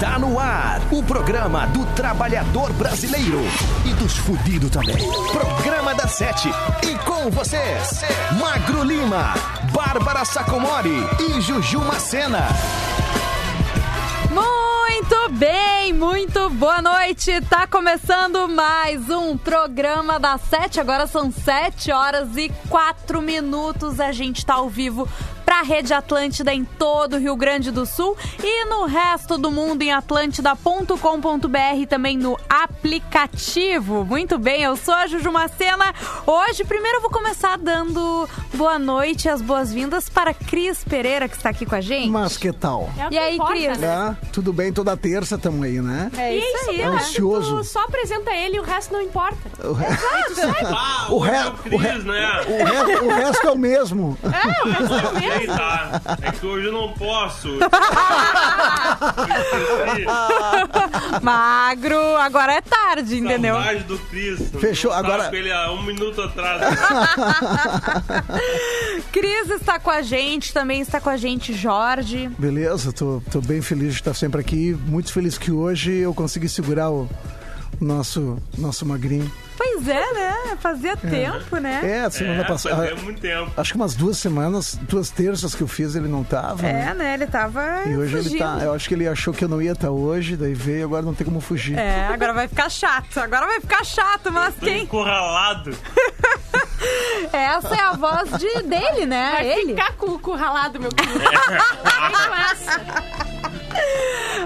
[0.00, 3.42] Está no ar o programa do trabalhador brasileiro
[3.84, 4.96] e dos fudidos também.
[5.30, 6.48] Programa da Sete.
[6.88, 8.00] E com vocês,
[8.40, 9.34] Magro Lima,
[9.74, 12.48] Bárbara Sacomori e Juju Macena.
[14.30, 17.38] Muito bem, muito boa noite.
[17.42, 20.80] Tá começando mais um programa da Sete.
[20.80, 24.00] Agora são sete horas e quatro minutos.
[24.00, 25.06] A gente tá ao vivo
[25.60, 29.50] para a Rede Atlântida em todo o Rio Grande do Sul e no resto do
[29.50, 30.96] mundo em atlântida.com.br
[31.88, 34.04] também no aplicativo.
[34.04, 35.92] Muito bem, eu sou a Juju Macena.
[36.26, 41.36] Hoje, primeiro eu vou começar dando boa noite e as boas-vindas para Cris Pereira, que
[41.36, 42.08] está aqui com a gente.
[42.08, 42.88] Mas que tal?
[42.96, 43.78] É e aí, importa, Cris?
[43.78, 44.16] Né?
[44.32, 46.10] tudo bem, toda terça estamos aí, né?
[46.16, 46.82] É isso, isso aí.
[46.82, 47.56] Ansioso.
[47.58, 49.36] Tu só apresenta ele e o resto não importa.
[49.62, 49.86] O, re...
[50.74, 51.32] ah, o, o, re...
[51.70, 51.98] o, re...
[51.98, 52.40] né?
[52.46, 52.94] o, re...
[53.06, 54.16] o resto é o mesmo.
[54.22, 56.00] É, o resto é o mesmo tá?
[56.22, 57.48] É que hoje eu não posso.
[61.22, 63.54] Magro, agora é tarde, entendeu?
[63.54, 64.50] Saudade do Cris.
[64.60, 65.30] Fechou, agora...
[65.34, 66.60] Ele há um minuto atrás.
[69.12, 72.28] Cris está com a gente, também está com a gente Jorge.
[72.38, 74.76] Beleza, tô, tô bem feliz de estar sempre aqui.
[74.86, 77.08] Muito feliz que hoje eu consegui segurar o
[77.80, 79.30] nosso, nosso magrinho.
[79.60, 80.56] Pois é, né?
[80.58, 80.96] Fazia é.
[80.96, 82.04] tempo, né?
[82.06, 82.76] É, semana é, passada.
[82.76, 83.52] Fazia muito tempo.
[83.54, 86.66] Acho que umas duas semanas, duas terças que eu fiz, ele não tava.
[86.66, 86.94] É, né?
[86.94, 87.14] né?
[87.14, 87.82] Ele tava.
[87.84, 88.36] E hoje fugindo.
[88.36, 88.58] ele tá.
[88.62, 91.12] Eu acho que ele achou que eu não ia estar hoje, daí veio, agora não
[91.12, 91.78] tem como fugir.
[91.78, 93.20] É, agora vai ficar chato.
[93.20, 94.84] Agora vai ficar chato, mas quem.
[94.84, 95.76] Encurralado.
[97.30, 99.32] Essa é a voz de, dele, né?
[99.32, 99.74] Vai ele.
[99.74, 101.20] ficar com o ralado, meu querido.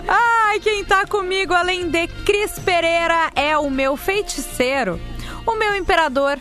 [0.08, 5.00] Ai, quem tá comigo além de Cris Pereira é o meu feiticeiro,
[5.46, 6.38] o meu imperador,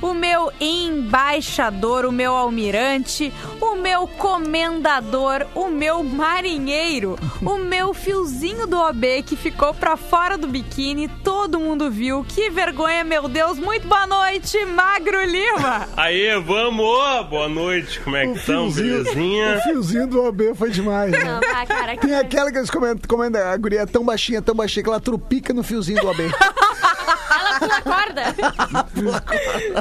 [0.00, 8.66] o meu embaixador, o meu almirante, o meu comendador, o meu marinheiro, o meu fiozinho
[8.66, 12.24] do OB que ficou pra fora do biquíni, todo mundo viu.
[12.26, 13.58] Que vergonha, meu Deus.
[13.58, 15.88] Muito boa noite, Magro Lima.
[15.96, 17.26] Aí, vamos!
[17.28, 18.70] Boa noite, como é que estão?
[18.70, 19.56] Belezinha?
[19.58, 21.24] O fiozinho do OB foi demais, né?
[21.24, 21.96] Não, tá, cara.
[21.96, 25.00] Tem aquela que eles comentam, comentam, a guria é tão baixinha, tão baixinha, que ela
[25.00, 26.30] trupica no fiozinho do OB.
[27.58, 28.22] pula corda.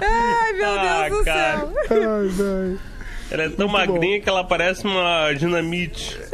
[0.02, 1.58] Ai, meu Ah, Deus do cara.
[1.60, 1.74] céu.
[1.92, 2.78] Ai, vai.
[3.32, 6.18] Ela é tão Muito magrinha que ela parece uma dinamite.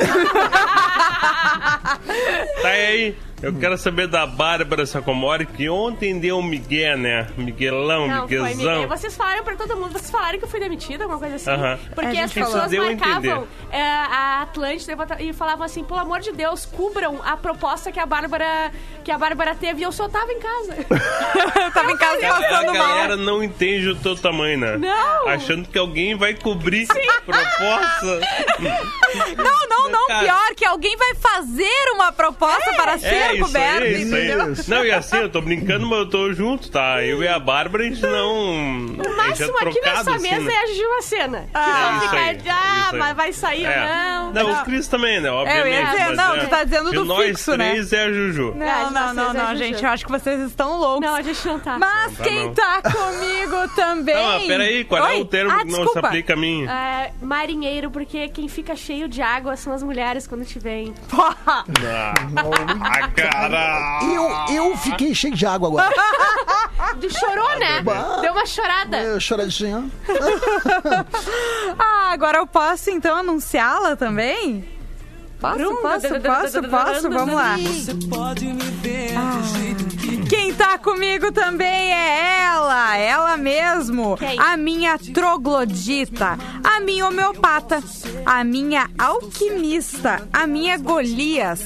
[2.62, 3.16] tá aí.
[3.44, 7.28] Eu quero saber da Bárbara Sacomori, que ontem deu um migué, né?
[7.38, 8.88] Miguelão, Não, foi miguezão.
[8.88, 11.50] Vocês falaram pra todo mundo, vocês falaram que eu fui demitida, alguma coisa assim.
[11.52, 11.78] Aham.
[11.94, 16.32] Porque A as pessoas a marcavam é, a Atlântida e falavam assim, pelo amor de
[16.32, 18.72] Deus, cubram a proposta que a Bárbara,
[19.04, 20.76] que a Bárbara teve e eu só tava em casa.
[21.66, 23.26] Eu tava em casa A, a passando galera mal.
[23.26, 24.78] não entende o teu tamanho, né?
[24.78, 25.28] Não.
[25.28, 26.88] Achando que alguém vai cobrir
[27.26, 28.20] proposta.
[29.38, 30.08] Não, não, não.
[30.08, 30.24] Cara.
[30.26, 34.52] Pior que alguém vai fazer uma proposta para ser É, isso coberta, aí, isso entendeu?
[34.54, 34.70] Isso.
[34.70, 37.04] Não, e assim, eu tô brincando, mas eu tô junto, tá?
[37.04, 38.36] Eu e a Bárbara, a gente não.
[38.36, 40.54] O máximo aqui nessa mesa né?
[40.54, 41.46] é a Juju Macena.
[41.54, 43.70] Ah, ficar aí, ah, mas vai sair É.
[43.70, 44.34] ou não.
[44.34, 44.62] Não, Não.
[44.62, 45.30] o Cris também, né?
[45.30, 45.92] Obviamente.
[45.98, 47.70] mas não, é, tu tá dizendo do nós fixo, né?
[47.72, 48.54] três é a Juju.
[48.56, 49.84] Não, É, não, de não, é não, gente.
[49.84, 51.08] Eu acho que vocês estão loucos.
[51.08, 51.78] Não, a gente não tá.
[51.80, 52.54] Mas Não tá, quem não.
[52.54, 54.16] tá comigo também.
[54.16, 56.66] Não, mas peraí, qual é o termo ah, que não se aplica a mim?
[56.68, 60.94] É, marinheiro, porque quem fica cheio de água são as mulheres quando te veem.
[61.48, 62.14] Ah,
[62.82, 64.00] ah, cara!
[64.04, 65.90] Eu, eu fiquei cheio de água agora.
[67.00, 67.82] Tu chorou, né?
[67.82, 68.20] Bah.
[68.22, 69.02] Deu uma chorada.
[69.02, 69.90] Eu choradinha.
[71.78, 74.64] Ah, agora eu posso então anunciá-la também?
[75.40, 77.10] Posso, posso, posso, posso?
[77.10, 77.56] Vamos lá.
[80.30, 84.16] Quem tá comigo também é ela, ela mesmo.
[84.18, 84.40] Quem?
[84.40, 87.84] A minha troglodita, a minha homeopata,
[88.26, 91.62] a minha alquimista, a minha Golias,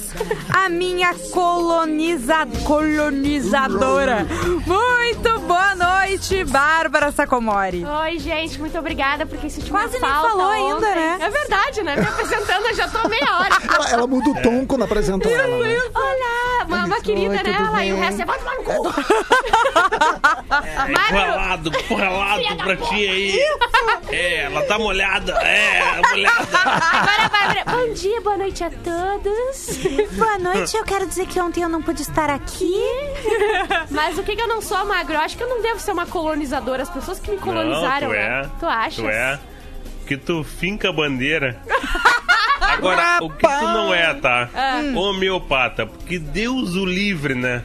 [0.53, 2.47] a minha coloniza...
[2.65, 4.25] colonizadora.
[4.65, 7.85] Muito boa noite, Bárbara Sacomori.
[7.85, 10.73] Oi, gente, muito obrigada por quem sentiu Quase nem falou ontem.
[10.73, 11.17] ainda, né?
[11.21, 11.95] É verdade, né?
[11.95, 13.57] Me apresentando, eu já tô meia hora.
[13.75, 15.65] Ela, ela muda o tom quando apresentou ela.
[15.65, 15.79] né?
[15.93, 17.43] Olá, uma, uma Oi, querida, né?
[17.43, 18.78] tudo Ela, e o resto é no cu.
[20.89, 23.39] Empurralado, empurralado pra ti aí.
[24.09, 25.33] É, ela tá molhada.
[25.41, 26.47] É, molhada.
[26.57, 29.77] Agora, Bárbara, bom dia, boa noite a todos.
[30.13, 32.75] Boa noite, eu quero dizer que ontem eu não pude estar aqui.
[33.91, 35.13] Mas o que que eu não sou, Magro?
[35.13, 36.83] Eu acho que eu não devo ser uma colonizadora.
[36.83, 38.29] As pessoas que me colonizaram, Não, tu é.
[38.41, 38.49] né?
[38.59, 38.95] Tu achas?
[38.95, 39.39] Tu é.
[40.07, 41.61] Que tu finca a bandeira.
[42.61, 44.49] Agora, o que tu não é, tá?
[44.95, 45.85] Homeopata.
[45.85, 47.63] Porque Deus o livre, né?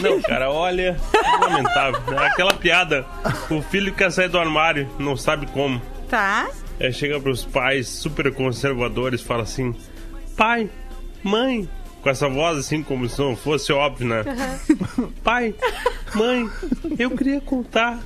[0.00, 0.96] Não, cara, olha.
[1.40, 2.00] Lamentável.
[2.18, 3.04] É Aquela piada.
[3.50, 5.80] O filho quer sair do armário, não sabe como.
[6.08, 6.48] Tá?
[6.80, 9.74] Aí chega pros pais super conservadores fala assim:
[10.36, 10.68] Pai,
[11.22, 11.68] mãe,
[12.02, 14.24] com essa voz assim, como se não fosse óbvio, né?
[15.22, 15.54] Pai,
[16.14, 16.48] mãe,
[16.98, 18.00] eu queria contar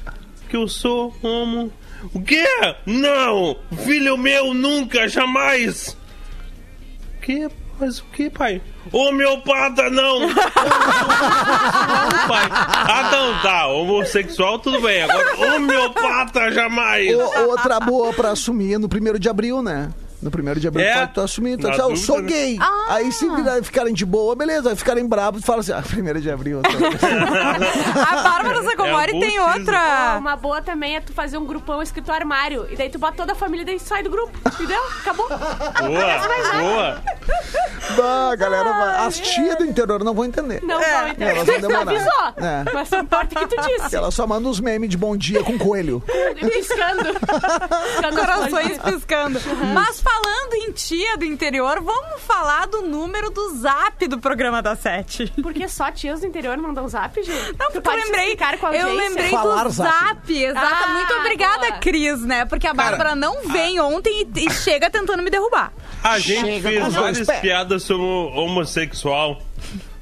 [0.48, 1.72] que eu sou homo.
[2.12, 2.44] O quê?
[2.84, 3.56] Não!
[3.84, 5.96] Filho meu, nunca, jamais!
[7.16, 7.48] O quê?
[7.80, 8.60] Mas o que, pai?
[8.92, 10.20] Homeopata, não!
[12.28, 12.48] pai.
[12.50, 13.66] Ah, não, tá.
[13.68, 15.02] Homossexual, tudo bem.
[15.02, 17.14] Agora, homeopata, jamais!
[17.14, 19.90] O- outra boa pra assumir no primeiro de abril, né?
[20.24, 21.58] No primeiro de abril É, pode tu assumir.
[21.58, 22.28] Tu na diz, ah, eu dúvida, sou né?
[22.28, 22.56] gay.
[22.60, 22.86] Ah.
[22.94, 24.70] Aí se virar- ficarem de boa, beleza.
[24.70, 26.62] Aí ficarem bravos, fala assim, ah, primeiro de abril.
[26.62, 26.70] tá.
[28.18, 30.16] A Bárbara Sacomori É tem outra.
[30.18, 32.66] Uma boa também é tu fazer um grupão escrito armário.
[32.70, 34.32] E daí tu bota toda a família e daí sai do grupo.
[34.54, 34.80] Entendeu?
[35.00, 35.28] Acabou.
[35.28, 37.02] Boa, boa.
[37.96, 39.06] Bah, a galera vai.
[39.06, 40.60] As tias do interior não vão entender.
[40.62, 40.98] Não É.
[41.00, 41.30] vão entender.
[41.30, 41.80] Elas vão Tu demorar.
[41.82, 42.46] avisou.
[42.48, 42.64] É.
[42.72, 43.94] Mas não importa o que tu disse.
[43.96, 46.02] Ela só manda uns memes de bom dia com coelho.
[46.40, 47.04] Piscando.
[47.20, 49.40] Piscando as Corações piscando.
[49.74, 54.76] Mas falando em tia do interior, vamos falar do número do zap do programa da
[54.76, 55.32] Sete.
[55.42, 57.58] Porque só tias do interior mandam zap, gente?
[57.58, 59.90] Não, porque eu lembrei, a eu lembrei Falar do zap.
[59.90, 60.32] zap.
[60.44, 60.84] Exata.
[60.84, 61.78] Ah, Muito obrigada, boa.
[61.80, 62.44] Cris, né?
[62.44, 65.72] Porque a Bárbara não vem ontem e, e chega tentando me derrubar.
[66.02, 69.40] A gente Chega fez várias piadas sobre o homossexual,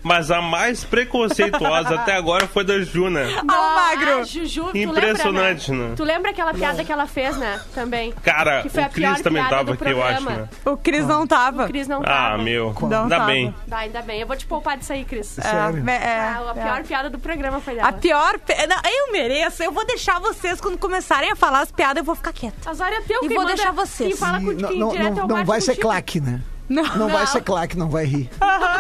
[0.03, 3.23] mas a mais preconceituosa até agora foi da Juna.
[3.39, 4.21] Ao magro.
[4.21, 5.95] Ah, Juju, tu Impressionante, lembra, né?
[5.97, 7.61] Tu lembra aquela piada que ela fez, né?
[7.75, 8.13] Também.
[8.23, 10.49] Cara, Que foi a o Cris também tava do aqui, eu acho, né?
[10.65, 11.65] O Cris não tava.
[11.65, 12.39] O Cris não Ah, tava.
[12.43, 12.75] meu.
[12.83, 13.27] Não Ainda tava.
[13.27, 13.55] bem.
[13.69, 14.21] Tá, ainda bem.
[14.21, 15.27] Eu vou te poupar disso aí, Cris.
[15.27, 15.89] Sério?
[15.89, 16.63] É, é, Ah, a é.
[16.63, 17.89] pior piada do programa foi dela.
[17.89, 18.39] A pior.
[18.69, 19.63] Não, eu mereço.
[19.63, 22.71] Eu vou deixar vocês, quando começarem a falar as piadas, eu vou ficar quieta.
[22.71, 24.09] Azar é teu, E quem vou manda- deixar vocês.
[24.11, 25.89] Quem fala com E não, quem não, direto é não, o não vai ser contigo.
[25.89, 26.41] claque, né?
[26.73, 26.97] Não.
[26.97, 28.31] Não vai ser claque, não vai rir.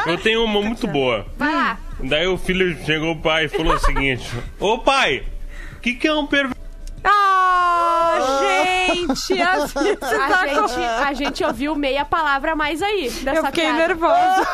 [0.06, 1.26] Eu tenho uma muito boa.
[1.36, 1.78] Vai lá.
[2.02, 4.26] Daí o filho chegou pro pai e falou o seguinte:
[4.58, 5.22] Ô pai,
[5.76, 6.56] o que, que é um perverso?
[7.04, 8.51] Ah, gente!
[8.90, 8.92] A,
[10.42, 13.78] A gente, a gente ouviu meia palavra a mais aí dessa eu fiquei piada.
[13.78, 14.48] nervosa.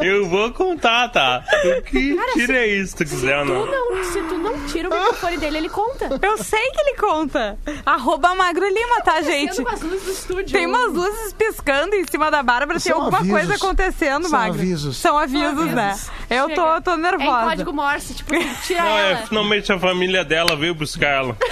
[0.00, 1.42] Eu vou contar, tá?
[1.62, 3.66] Tu que tira isso se tu quiser, Tu não.
[3.66, 6.08] não, se tu não tira o microfone dele, ele conta.
[6.22, 7.58] Eu sei que ele conta.
[7.84, 9.56] Arroba Magro Lima, tá, gente?
[9.56, 10.52] Tendo umas luzes do estúdio.
[10.52, 13.38] Tem umas luzes piscando em cima da Bárbara, tem São alguma avisos.
[13.38, 14.54] coisa acontecendo, São Magro.
[14.58, 14.96] avisos.
[14.96, 15.74] São avisos, Avisos.
[15.74, 15.98] né?
[16.30, 17.46] Eu tô, tô É em nervosa.
[17.48, 18.32] código Morse, tipo,
[18.64, 19.26] tira Não, é, ela.
[19.26, 21.36] finalmente a família dela veio buscar ela.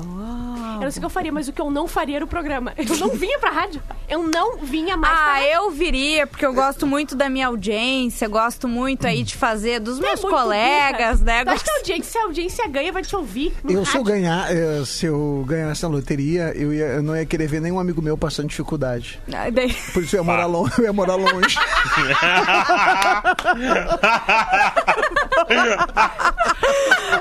[0.00, 2.28] Eu não sei o que eu faria, mas o que eu não faria era o
[2.28, 2.72] programa.
[2.76, 3.82] Eu não vinha pra rádio.
[4.08, 5.48] Eu não vinha mais pra Ah, rádio.
[5.48, 9.98] eu viria, porque eu gosto muito da minha audiência, gosto muito aí de fazer dos
[9.98, 11.32] Tu é meus muito colegas, burra.
[11.32, 11.44] né?
[11.44, 13.96] Tu acha que a audiência, se a audiência ganha, vai te ouvir no Eu, se
[13.96, 14.04] eu rádio?
[14.14, 17.80] ganhar, eh, se eu ganhar essa loteria, eu, ia- eu não ia querer ver nenhum
[17.80, 19.18] amigo meu passando dificuldade.
[19.32, 20.72] Ah, daí- Por isso eu ia morar longe.
[20.78, 21.56] Eu ia morar longe.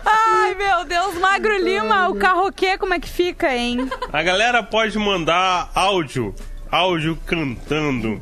[0.05, 2.15] Ai, meu Deus, Magro Lima, o
[2.65, 3.89] carroquê, como é que fica, hein?
[4.11, 6.33] A galera pode mandar áudio,
[6.71, 8.21] áudio cantando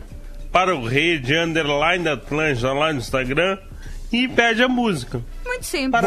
[0.52, 3.58] para o Rede Underline Atlântida lá no Instagram
[4.12, 5.22] e pede a música.
[5.46, 6.04] Muito simples.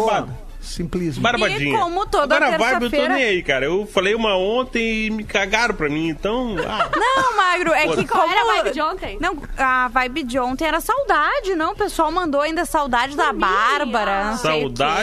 [0.66, 1.23] Simplismo.
[1.23, 1.75] Barbadinha.
[1.76, 3.64] E como toda Agora a vibe eu tô terça-feira- nem aí, cara.
[3.66, 6.56] Eu falei uma ontem e me cagaram pra mim, então...
[6.66, 8.08] ah, Não, Magro, é que como...
[8.08, 9.18] Qual era a vibe de ontem?
[9.20, 11.73] Não, a vibe de ontem era saudade, não?
[11.73, 13.32] O pessoal mandou ainda saudade da.
[13.32, 14.37] Bárbara.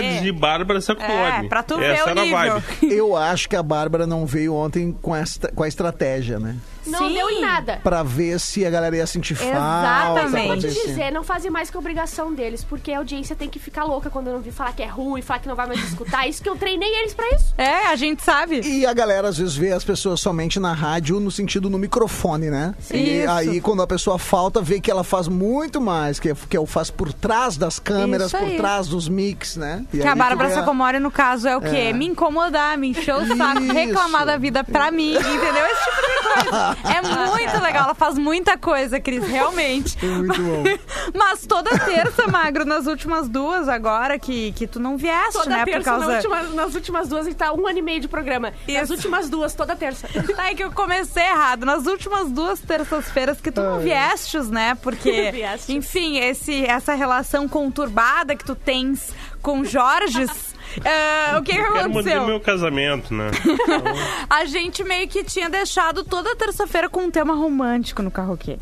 [0.01, 0.19] quê.
[0.21, 1.45] de Bárbara Sacomori.
[1.45, 2.37] É, pra tu Essa ver o nível.
[2.59, 2.93] vibe.
[2.93, 6.55] Eu acho que a Bárbara não veio ontem com, esta, com a estratégia, né?
[6.87, 7.13] Não Sim.
[7.13, 7.79] deu em nada.
[7.83, 9.57] Pra ver se a galera ia sentir falta.
[9.57, 10.31] Exatamente.
[10.31, 13.49] pra Eu vou te dizer, não fazem mais que obrigação deles, porque a audiência tem
[13.49, 15.67] que ficar louca quando eu não vi falar que é ruim, falar que não vai
[15.67, 16.27] mais escutar.
[16.27, 17.53] Isso que eu treinei eles pra isso.
[17.57, 18.61] É, a gente sabe.
[18.61, 22.49] E a galera às vezes vê as pessoas somente na rádio, no sentido no microfone,
[22.49, 22.73] né?
[22.91, 23.31] E Isso.
[23.31, 26.93] aí, quando a pessoa falta, vê que ela faz muito mais, que, que eu faço
[26.93, 29.85] por trás das câmeras, por trás dos mix, né?
[29.93, 31.89] E Que aí a Bárbara tu vê Sacomori, no caso, é o quê?
[31.89, 31.93] É.
[31.93, 35.65] Me incomodar, me encher o saco, reclamar da vida pra mim, entendeu?
[35.65, 36.72] Esse tipo de coisa.
[36.83, 39.97] É muito legal, ela faz muita coisa, Cris, realmente.
[40.05, 40.63] Muito bom.
[41.13, 45.65] Mas toda terça, Magro, nas últimas duas agora, que, que tu não vieste, Toda né?
[45.65, 46.07] terça, por causa...
[46.07, 48.53] na última- nas últimas duas, a gente tá um ano e meio de programa.
[48.67, 48.93] Nas Isso.
[48.93, 50.07] últimas duas, toda terça.
[50.33, 51.65] Tá, é que eu comecei errado.
[51.65, 54.75] Nas últimas duas terças-feiras que tu não viestes, né?
[54.81, 55.69] Porque, Viestes.
[55.69, 59.11] enfim, esse, essa relação conturbada que tu tens
[59.41, 60.53] com Jorges.
[60.85, 62.25] Ah, o que, que Quero manter aconteceu?
[62.27, 63.31] meu casamento, né?
[64.29, 68.57] A gente meio que tinha deixado toda terça-feira com um tema romântico no carroquê.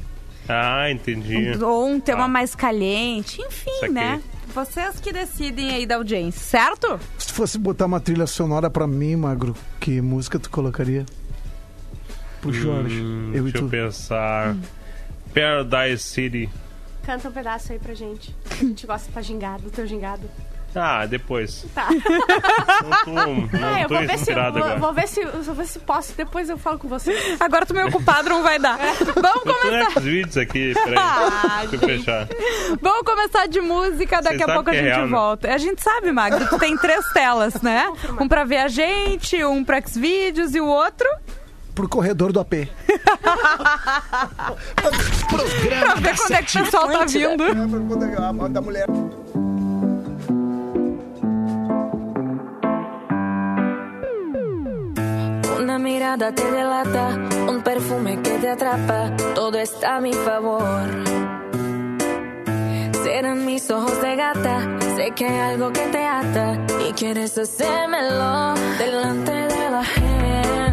[0.49, 1.51] Ah, entendi.
[1.63, 2.27] Ou um tema Ah.
[2.27, 3.41] mais caliente.
[3.41, 4.21] Enfim, né?
[4.53, 6.99] Vocês que decidem aí da audiência, certo?
[7.17, 11.05] Se fosse botar uma trilha sonora pra mim, Magro, que música tu colocaria?
[12.41, 14.57] Pro Jorge, Hum, eu e deixa eu pensar.
[15.33, 16.49] Paradise City.
[17.03, 18.35] Canta um pedaço aí pra gente.
[18.49, 20.29] A gente gosta pra gingado, do teu gingado.
[20.73, 21.65] Ah, depois.
[21.75, 21.87] Tá.
[21.89, 21.99] Não
[23.03, 24.79] tô, não ah, eu tô vou ver, se, vou, agora.
[24.79, 27.37] vou ver se eu vou ver se posso, depois eu falo com você.
[27.39, 28.77] Agora tô meio ocupado, não vai dar.
[28.77, 29.95] Vamos Eu começar.
[29.95, 30.95] nos vídeos aqui, peraí.
[30.97, 32.27] Ah, Deixa eu fechar.
[32.81, 35.11] Vamos começar de música, daqui a pouco a é gente real, né?
[35.11, 35.53] volta.
[35.53, 37.91] A gente sabe, Magro, tu tem três telas, né?
[38.19, 41.07] Um pra ver a gente, um pra Xvideos e o outro
[41.73, 42.67] Pro corredor do AP.
[45.29, 48.49] Programa pra ver quando é que o pessoal tá vindo.
[48.49, 48.87] Da mulher.
[55.61, 57.09] Una mirada te delata,
[57.47, 60.89] un perfume que te atrapa, todo está a mi favor.
[63.03, 66.57] Serán mis ojos de gata, sé que hay algo que te ata
[66.89, 70.70] y quieres hacérmelo delante de la gente.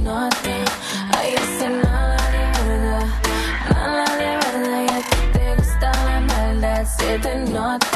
[0.00, 0.54] Nota.
[1.16, 3.06] Ay, soy mala de verdad,
[3.70, 7.87] mala de verdad y a ti te gusta la maldad, se te.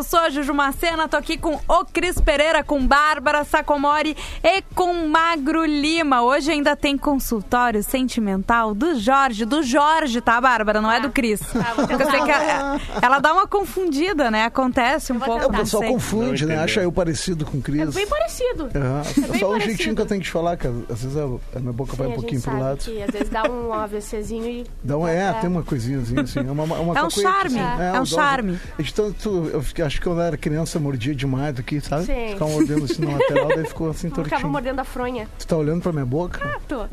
[0.00, 5.06] Eu sou Juju Macena, tô aqui com o Cris Pereira, com Bárbara Sacomori e com
[5.06, 6.22] Magro Lima.
[6.22, 10.80] Hoje ainda tem consultório sentimental do Jorge, do Jorge, tá, Bárbara?
[10.80, 11.40] Não é do Cris.
[11.42, 14.44] vou Porque eu sei que ela, ela dá uma confundida, né?
[14.44, 15.42] Acontece um pouco.
[15.42, 16.56] É, o pessoal confunde, né?
[16.58, 17.94] Acha eu parecido com o É Cris.
[17.94, 18.70] bem parecido.
[18.74, 19.02] Aham.
[19.02, 19.60] bem Só o parecido.
[19.76, 22.16] jeitinho que eu tenho de falar, que às vezes a, minha boca vai Sim, um
[22.16, 22.78] a pouquinho pro lado.
[22.78, 24.66] que às vezes dá um AVCzinho e...
[24.82, 26.38] Dá um, é, tem uma coisinha assim, assim.
[26.40, 28.58] É, uma, uma É um coisa- charme, é um dá charme.
[28.78, 32.04] Então, tu, eu acho que eu era criança, mordia demais aqui, sabe?
[32.06, 32.28] Sim.
[32.30, 34.48] Ficava mordendo assim na lateral, daí ficou assim Ficava tortinho.
[34.50, 35.28] mordendo a fronha.
[35.38, 36.40] Tu tá olhando pra minha boca?
[36.44, 36.82] Ah, tô.
[36.82, 36.88] Ô,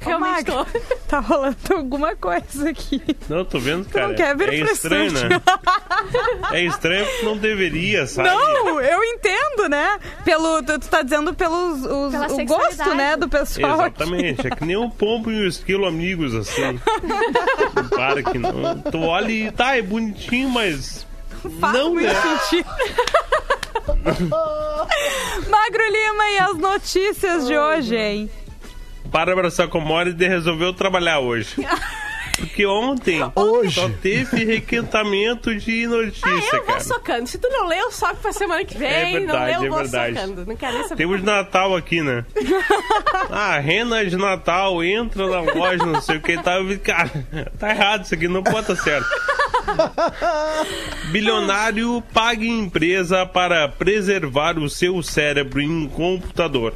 [0.00, 0.66] Realmente tô.
[1.10, 3.02] Tá rolando alguma coisa aqui.
[3.28, 4.08] Não, tô vendo, cara.
[4.08, 5.28] não quer vir é estranho, né?
[6.52, 8.28] É estranho porque não deveria, sabe?
[8.28, 9.98] Não, eu entendo, né?
[10.24, 13.80] Pelo, tu, tu tá dizendo pelos os- o gosto, né, do pessoal.
[13.80, 14.02] aqui.
[14.02, 16.78] Exatamente, é que nem o pombo e o esquilo amigos, assim.
[17.90, 18.80] Para que não.
[18.82, 21.06] Tu olha ele tá, é bonitinho, mas.
[21.60, 22.14] Faz não, muito né?
[22.20, 22.68] sentido.
[25.48, 28.30] Magro Lima e as notícias de hoje, hein?
[29.06, 31.54] Bárbara Sacomori resolveu trabalhar hoje.
[32.38, 33.74] Porque ontem Hoje.
[33.78, 36.80] só teve requentamento de notícia, Ah, eu vou cara.
[36.80, 37.26] socando.
[37.26, 38.88] Se tu não lê, eu soco pra semana que vem.
[38.88, 40.14] É não verdade, lê, eu é vou verdade.
[40.14, 40.46] socando.
[40.46, 40.96] Não quero nem saber.
[40.96, 42.24] Temos Natal aqui, né?
[43.30, 46.54] Ah, rena de Natal, entra na loja, não sei o que tá.
[46.82, 47.10] Cara,
[47.58, 49.06] tá errado isso aqui, não pode estar certo.
[51.10, 56.74] Bilionário paga empresa para preservar o seu cérebro em computador.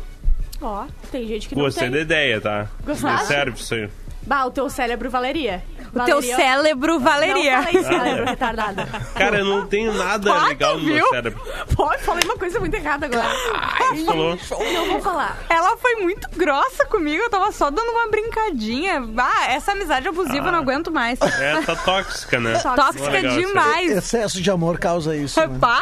[0.61, 1.93] Ó, tem gente que não Gostei tem.
[1.93, 2.69] da ideia, tá?
[2.85, 3.23] Gostaste?
[3.23, 3.89] Me serve isso aí.
[4.27, 5.63] Bah, o teu cérebro valeria.
[5.95, 7.59] O teu cérebro valeria.
[7.59, 8.87] Não falei cérebro retardada.
[9.15, 11.09] Cara, eu não tenho nada Ah, legal no meu viu?
[11.09, 11.41] cérebro.
[11.77, 13.29] Pode, falei uma coisa muito errada agora.
[13.55, 14.37] Ai, falou.
[14.73, 15.39] Não vou falar.
[15.49, 19.05] Ela foi muito grossa comigo, eu tava só dando uma brincadinha.
[19.17, 21.21] Ah, essa amizade abusiva eu não aguento mais.
[21.21, 22.59] É, tá tóxica, né?
[22.59, 23.29] Tóxica aí.
[23.47, 23.91] demais.
[23.93, 25.39] Excesso de amor causa isso.
[25.39, 25.49] Né?
[25.61, 25.81] Pá!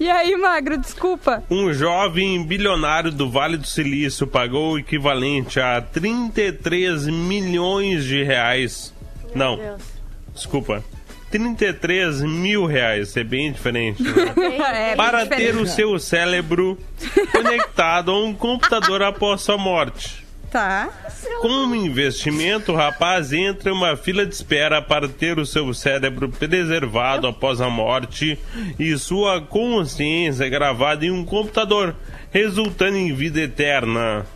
[0.00, 1.42] E aí, Magro, desculpa.
[1.50, 7.08] Um jovem bilionário do Vale do Silício pagou o equivalente a 33
[7.40, 8.92] milhões de reais.
[9.34, 9.82] Não, Deus.
[10.34, 10.84] desculpa.
[11.30, 14.02] 33 mil reais, é bem diferente.
[14.02, 14.90] né?
[14.92, 15.62] É, Para bem ter diferente.
[15.62, 16.78] o seu cérebro
[17.32, 20.22] conectado a um computador após sua morte.
[20.50, 20.90] Tá.
[21.40, 26.28] Como investimento, o rapaz entra em uma fila de espera para ter o seu cérebro
[26.28, 28.38] preservado após a morte
[28.78, 31.96] e sua consciência gravada em um computador,
[32.30, 34.26] resultando em vida eterna.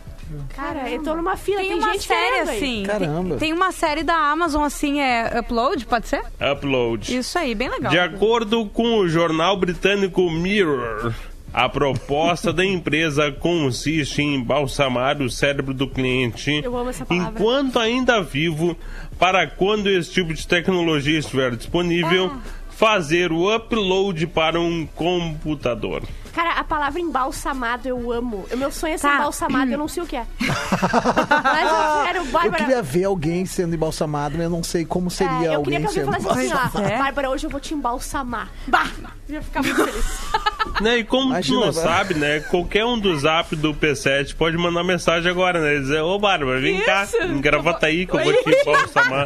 [0.55, 2.83] Cara, eu tô numa fila, Tem tem, uma gente série assim.
[2.85, 3.29] Caramba.
[3.29, 6.21] Tem, tem uma série da Amazon assim, é Upload, pode ser?
[6.53, 7.15] Upload.
[7.17, 7.91] Isso aí, bem legal.
[7.91, 11.13] De acordo com o jornal britânico Mirror,
[11.53, 17.31] a proposta da empresa consiste em embalsamar o cérebro do cliente Eu amo essa palavra.
[17.39, 18.77] enquanto ainda vivo,
[19.17, 22.39] para quando esse tipo de tecnologia estiver disponível, Ah.
[22.69, 26.03] fazer o upload para um computador.
[26.37, 28.45] Cara, a palavra embalsamado eu amo.
[28.51, 29.15] O meu sonho é ser Tá.
[29.15, 30.23] embalsamado, eu não sei o que é.
[30.39, 32.63] Mas eu quero, Eu Bárbara.
[32.63, 35.81] queria ver alguém sendo embalsamado, mas eu não sei como seria É, eu queria alguém
[35.81, 36.97] que alguém sendo falasse assim, ó, É?
[36.99, 38.49] Bárbara, hoje eu vou te embalsamar.
[38.67, 38.85] Bah!
[39.27, 40.05] Eu ia ficar muito feliz.
[40.81, 41.83] Né, e como Imagina, tu não vai.
[41.83, 42.39] sabe, né?
[42.41, 45.79] Qualquer um do zap do P7 pode mandar mensagem agora, né?
[45.79, 47.17] Dizer, ô Bárbara, vem cá, Isso.
[47.23, 49.25] em Gravataí que eu vou te embalsamar.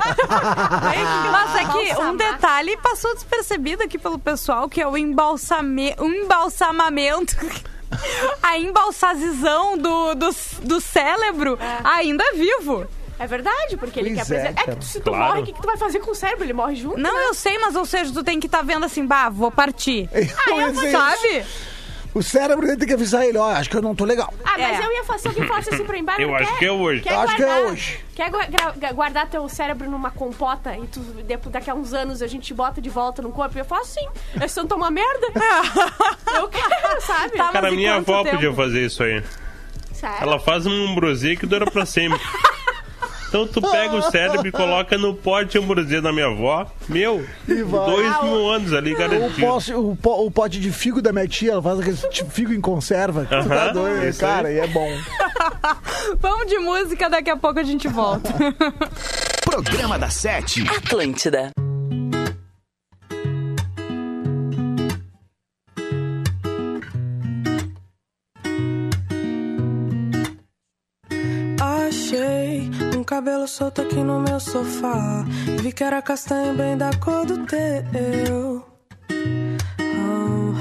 [1.31, 2.15] Mas é que um Embalsamar.
[2.15, 5.93] detalhe passou despercebido aqui pelo pessoal, que é o embalsame...
[5.99, 7.00] o embalsamamento.
[8.41, 10.29] A embalsazizão do, do,
[10.63, 12.87] do cérebro ainda vivo.
[13.19, 14.61] É verdade, porque ele Pois quer é, preservar.
[14.61, 14.77] É, cara.
[14.77, 15.25] que se tu Claro.
[15.25, 16.43] morre, o que, que tu vai fazer com o cérebro?
[16.43, 16.97] Ele morre junto?
[16.97, 17.25] Não, né?
[17.25, 20.09] eu sei, mas ou seja, tu tem que estar tá vendo assim, bah, vou partir.
[20.47, 20.97] Eu dizer isso.
[20.97, 21.45] Sabe?
[22.13, 24.33] O cérebro ele tem que avisar ele, ó, acho que eu não tô legal.
[24.43, 24.85] Ah, mas É.
[24.85, 26.71] eu ia fazer se alguém falasse assim pra mim, Bárbara, Eu acho quer- que é
[26.71, 27.01] hoje.
[27.01, 28.05] Quer Eu acho que é guardar- hoje.
[28.79, 32.53] Quer guardar teu cérebro numa compota e tu, depois, daqui a uns anos a gente
[32.53, 33.57] bota de volta no corpo?
[33.57, 34.05] Eu falo assim,
[34.39, 35.27] é só tomar merda.
[36.35, 37.37] eu quero, sabe?
[37.37, 38.35] Tá, Cara, minha quanto avó tempo?
[38.35, 39.23] podia fazer isso aí.
[39.93, 40.17] Sério?
[40.21, 42.19] Ela faz um ambrosia que dura pra sempre.
[43.31, 46.67] Então tu pega o cérebro e coloca no pote de ambrosia da minha avó.
[46.89, 47.85] Meu, E vai.
[47.89, 49.39] dois mil anos ali O, garantido.
[49.47, 52.51] pote, o, po- o pote de figo da minha tia, ela faz aquele tipo figo
[52.51, 53.21] em conserva.
[53.23, 54.31] Tu tá Aham, doido, isso aí.
[54.33, 54.89] cara, e é bom.
[56.19, 58.29] Vamos de música, daqui a pouco a gente volta.
[59.45, 60.67] Programa da Sete.
[60.67, 61.51] Atlântida.
[73.41, 75.25] Cabelo solto aqui no meu sofá.
[75.61, 78.65] Vi que era castanho bem da cor do teu.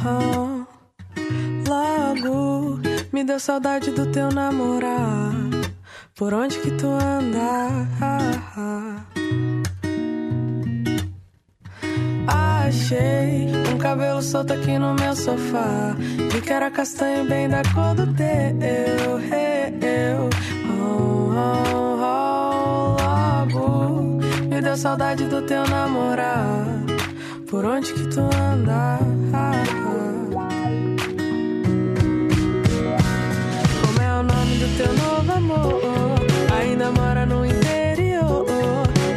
[0.02, 0.66] Ah.
[1.68, 2.80] Logo
[3.12, 5.32] me deu saudade do teu namorar.
[6.14, 7.86] Por onde que tu anda?
[12.26, 15.94] Achei um cabelo solto aqui no meu sofá.
[16.32, 18.26] Vi que era castanho bem da cor do teu.
[19.82, 20.30] Eu,
[20.70, 21.99] oh, oh, oh,
[24.70, 26.64] deu saudade do teu namorar.
[27.48, 29.00] Por onde que tu anda?
[33.80, 36.20] Como é o nome do teu novo amor?
[36.60, 38.46] Ainda mora no interior.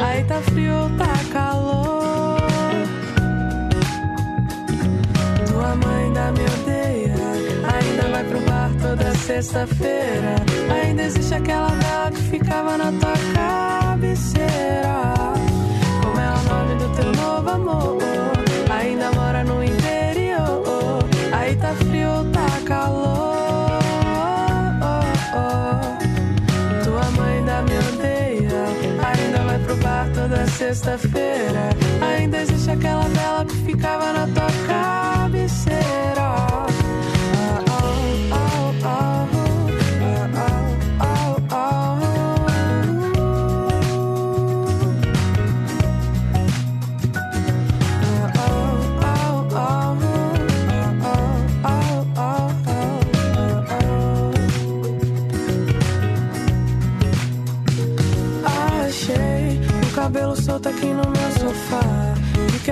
[0.00, 2.40] Aí tá frio tá calor?
[5.46, 7.14] Tua mãe ainda me odeia.
[7.74, 10.34] Ainda vai pro bar toda sexta-feira.
[10.82, 15.13] Ainda existe aquela vela que ficava na tua cabeceira.
[30.64, 31.68] Sexta-feira.
[32.00, 35.03] Ainda existe aquela vela que ficava na tua cabeceira.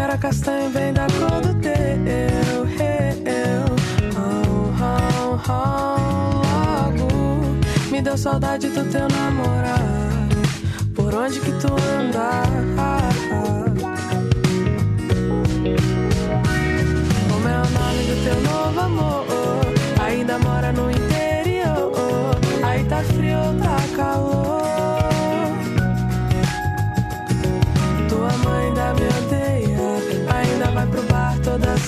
[0.03, 1.73] Era castanho bem da cor do teu.
[3.25, 3.65] Eu,
[4.17, 6.43] oh, oh, oh,
[6.99, 7.09] logo
[7.91, 9.83] me deu saudade do teu namorado.
[10.95, 12.43] Por onde que tu anda?
[17.31, 19.22] Como é o nome do teu novo amor?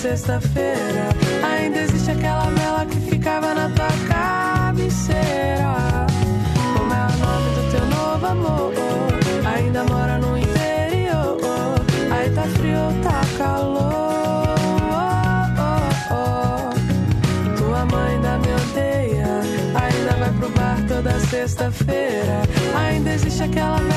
[0.05, 1.09] Sexta-feira.
[1.43, 6.05] Ainda existe aquela vela que ficava na tua cabeceira.
[6.77, 8.73] Como é o nome do teu novo amor?
[9.55, 11.37] Ainda mora no interior.
[12.11, 14.55] Aí tá frio, tá calor.
[17.57, 19.41] Tua mãe ainda me odeia.
[19.73, 22.43] Ainda vai pro bar toda sexta-feira.
[22.77, 23.94] Ainda existe aquela vela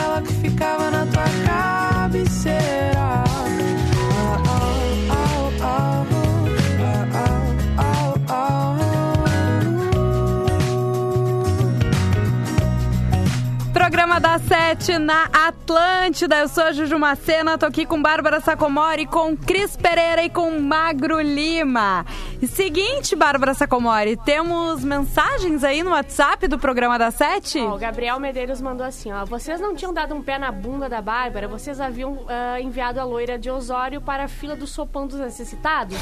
[14.39, 15.27] 17 na
[15.69, 16.39] Atlântida.
[16.39, 20.59] Eu sou a Juju Macena, tô aqui com Bárbara Sacomori, com Cris Pereira e com
[20.59, 22.07] Magro Lima.
[22.41, 27.59] E seguinte, Bárbara Sacomori, temos mensagens aí no WhatsApp do Programa da Sete?
[27.59, 29.27] Ó, o Gabriel Medeiros mandou assim, ó.
[29.27, 31.47] Vocês não tinham dado um pé na bunda da Bárbara?
[31.47, 35.99] Vocês haviam ah, enviado a loira de Osório para a fila do sopão dos necessitados?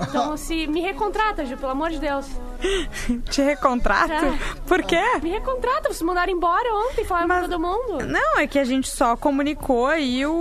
[0.00, 2.26] Então, se me recontrata, Ju, pelo amor de Deus.
[3.30, 4.08] Te recontrato?
[4.08, 4.56] Tá.
[4.66, 5.00] Por quê?
[5.22, 8.04] Me recontrata, vocês mandaram embora ontem, falaram Mas- pra todo mundo.
[8.06, 10.32] Não, é que a gente só comunicou aí o,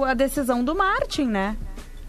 [0.00, 1.56] o- a decisão do Martin, né?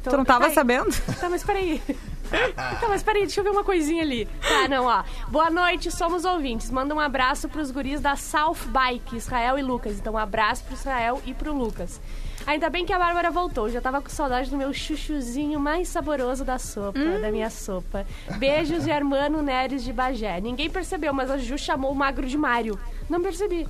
[0.02, 0.56] Então, tu não tava peraí.
[0.56, 0.90] sabendo?
[1.20, 1.82] Tá, mas peraí.
[2.56, 4.28] Tá, mas peraí, deixa eu ver uma coisinha ali.
[4.42, 5.04] Tá, não, ó.
[5.30, 6.72] Boa noite, somos ouvintes.
[6.72, 10.00] Manda um abraço pros guris da South Bike, Israel e Lucas.
[10.00, 12.02] Então, um abraço pro Israel e pro Lucas.
[12.48, 13.70] Ainda bem que a Bárbara voltou.
[13.70, 18.06] Já tava com saudade do meu chuchuzinho mais saboroso da sopa, da minha sopa.
[18.38, 20.42] Beijos de Armano Neres de Bagé.
[20.42, 22.78] Ninguém percebeu, mas a Ju chamou o magro de Mário.
[23.08, 23.68] Não percebi.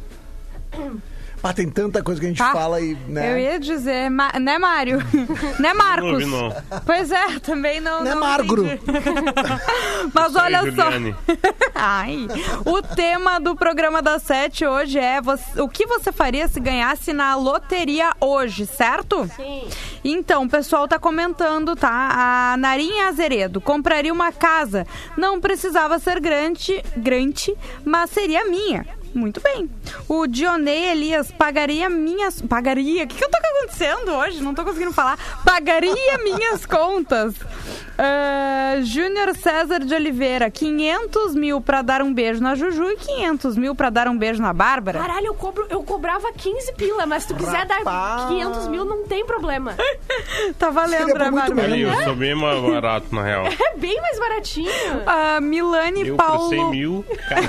[1.46, 2.52] Pá, tem tanta coisa que a gente Tá.
[2.52, 3.32] fala e, né?
[3.34, 4.98] Eu ia dizer, ma- né, Mário?
[5.62, 6.26] né, Marcos?
[6.28, 6.80] Não ouvi, não.
[6.84, 8.04] Pois é, também não.
[8.04, 8.64] Né, não Margro?
[10.12, 10.92] Mas Isso aí, olha só.
[10.92, 11.16] Juliane.
[11.76, 12.28] Ai,
[12.66, 17.14] o tema do programa da Sete hoje é você- o que você faria se ganhasse
[17.14, 19.30] na loteria hoje, certo?
[19.36, 19.68] Sim.
[20.04, 22.54] Então, o pessoal tá comentando, tá?
[22.54, 24.88] A Narinha Azeredo compraria uma casa.
[25.16, 27.54] Não precisava ser grande, grande,
[27.86, 28.84] mas seria minha.
[29.16, 29.70] Muito bem.
[30.10, 32.42] O Dionei Elias pagaria minhas.
[32.42, 33.06] Pagaria?
[33.06, 34.44] O que, que eu tô acontecendo hoje?
[34.44, 35.18] Não tô conseguindo falar.
[35.46, 37.34] Pagaria minhas contas.
[37.98, 43.56] Ah, Júnior César de Oliveira, 500 mil pra dar um beijo na Juju e 500
[43.58, 45.00] mil pra dar um beijo na Bárbara.
[45.00, 48.28] Caralho, eu, cobro, eu cobrava 15 pila, mas se tu quiser dar Rapaz.
[48.28, 49.76] 500 mil, não tem problema.
[50.60, 51.64] Tá valendo, né, Bárbara?
[51.64, 53.46] Ali, eu sou bem mais barato, na real.
[53.76, 54.70] É bem mais baratinho.
[55.06, 56.50] A Milane Eu Paulo.
[56.50, 57.42] 100 mil, cara,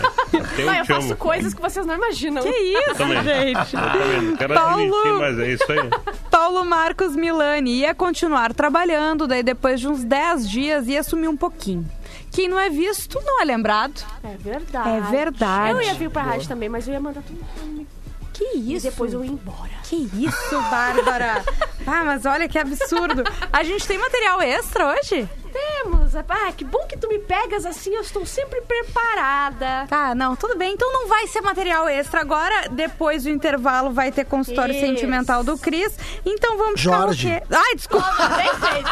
[0.65, 1.17] Vai, eu eu faço amo.
[1.17, 2.43] coisas que vocês não imaginam.
[2.43, 3.23] Que isso, Também.
[3.25, 3.75] gente?
[3.75, 4.97] Eu também Paulo.
[4.97, 5.91] admitir, mas é isso aí.
[6.31, 11.37] Paulo Marcos Milani ia continuar trabalhando, daí depois de uns 10 dias ia sumir um
[11.37, 11.85] pouquinho.
[12.31, 14.05] Quem não é visto não é lembrado.
[14.23, 14.89] É verdade.
[14.89, 15.71] É verdade.
[15.73, 17.41] Eu ia vir pra rádio também, mas eu ia mandar tudo.
[18.35, 18.91] Que E isso?
[18.91, 19.71] depois eu ia embora.
[19.85, 21.43] Que isso, Bárbara?
[21.87, 23.25] ah, mas olha que absurdo.
[23.51, 25.27] A gente tem material extra hoje?
[25.57, 26.15] Temos.
[26.17, 29.87] Ah, que bom que tu me pegas assim, eu estou sempre preparada.
[29.89, 30.75] Tá, não, tudo bem.
[30.75, 32.21] Então não vai ser material extra.
[32.21, 34.85] Agora, depois do intervalo, vai ter consultório Isso.
[34.85, 35.97] sentimental do Cris.
[36.25, 37.29] Então vamos Jorge.
[37.29, 37.55] ficar o quê?
[37.55, 38.29] Ai, desculpa.
[38.37, 38.91] Bem feito.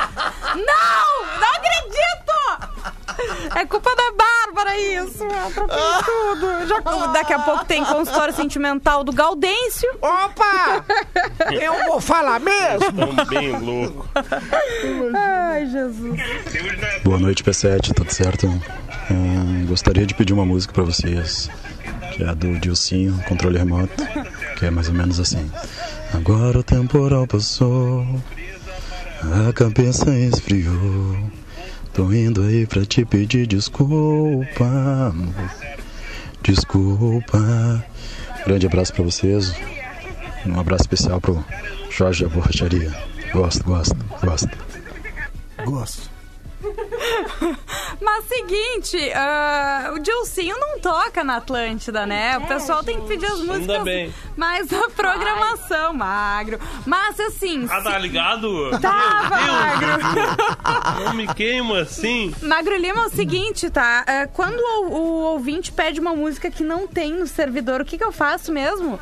[0.55, 1.40] Não!
[1.40, 2.24] Não acredito!
[3.55, 5.24] É culpa da Bárbara isso.
[5.24, 6.66] Atrapalhou tudo.
[6.66, 9.88] Já, daqui a pouco tem consultório sentimental do Gaudêncio.
[10.00, 10.85] Opa!
[11.53, 13.24] Eu vou falar mesmo!
[13.29, 14.09] Bem louco.
[15.54, 16.20] Ai, Jesus.
[17.04, 18.48] Boa noite, P7, tudo certo?
[19.08, 21.48] Ah, gostaria de pedir uma música pra vocês,
[22.12, 24.04] que é a do Dilcinho, controle remoto,
[24.58, 25.48] que é mais ou menos assim.
[26.12, 28.04] Agora o temporal passou,
[29.22, 31.16] a cabeça esfriou.
[31.92, 35.14] Tô indo aí pra te pedir desculpa.
[36.42, 37.84] Desculpa.
[38.44, 39.54] Grande abraço pra vocês.
[40.44, 41.44] Um abraço especial pro
[41.90, 42.92] Jorge da Borracharia.
[43.32, 44.73] Gosto, gosto, gosto.
[45.64, 46.14] Gosto.
[48.00, 52.38] Mas seguinte, ah, o Dilcinho não toca na Atlântida, né?
[52.38, 54.12] O pessoal tem que pedir as músicas bem.
[54.37, 56.59] mais a programação, magro.
[56.87, 57.66] Mas assim.
[57.70, 58.70] Ah, tá ligado?
[58.81, 61.05] Tava, Meu magro.
[61.05, 62.35] Não me queima assim.
[62.42, 64.05] Magro Lima é o seguinte, tá?
[64.07, 67.98] É, quando o, o ouvinte pede uma música que não tem no servidor, o que,
[67.98, 68.98] que eu faço mesmo?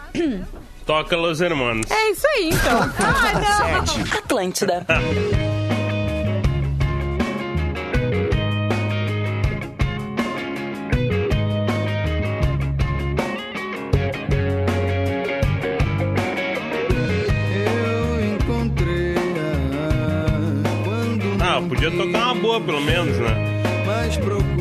[0.84, 1.88] Toca Los Hermanos.
[1.90, 2.80] É isso aí, então.
[2.98, 3.86] Ah, não.
[3.86, 4.18] Sete.
[4.18, 4.84] Atlântida.
[21.68, 23.52] podia tocar uma boa pelo menos, né?
[23.86, 24.51] mais procurar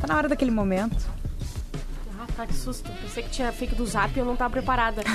[0.00, 1.09] Tá na hora daquele momento.
[2.40, 2.90] Ah, tá, que susto.
[3.02, 5.02] Pensei que tinha fake do zap e eu não tava preparada.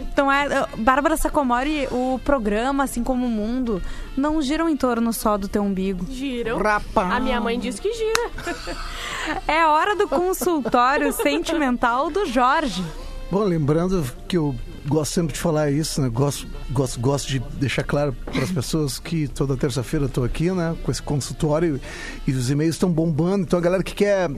[0.00, 3.82] Então é, Bárbara Sacomori, o programa, assim como o mundo,
[4.16, 6.06] não giram em torno só do teu umbigo.
[6.10, 6.58] Giram.
[6.58, 7.12] Rapaz.
[7.12, 8.30] A minha mãe disse que gira.
[9.46, 12.84] É hora do consultório sentimental do Jorge.
[13.30, 14.54] Bom, lembrando que eu
[14.86, 16.08] gosto sempre de falar isso, né?
[16.08, 20.48] Gosto, gosto, gosto de deixar claro para as pessoas que toda terça-feira eu tô aqui,
[20.52, 20.76] né?
[20.84, 21.80] Com esse consultório
[22.24, 23.42] e os e-mails estão bombando.
[23.42, 24.30] Então a galera que quer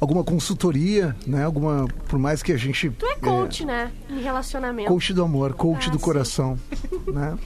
[0.00, 1.44] alguma consultoria, né?
[1.44, 3.92] Alguma, por mais que a gente Tu é coach, né?
[4.10, 4.88] Em relacionamento.
[4.88, 6.04] Coach do amor, coach Ah, do sim.
[6.04, 6.58] coração,
[7.06, 7.38] né?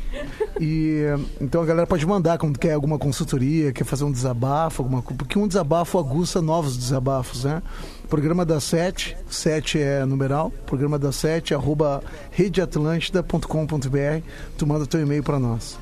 [0.58, 1.02] E
[1.38, 5.18] então a galera pode mandar quando quer alguma consultoria, quer fazer um desabafo, alguma coisa,
[5.18, 7.62] porque um desabafo aguça novos desabafos, né?
[8.08, 14.22] Programa da Sete, Sete é numeral, programa da Sete, arroba redeatlântida.com.br,
[14.56, 15.78] tu manda teu e-mail para nós.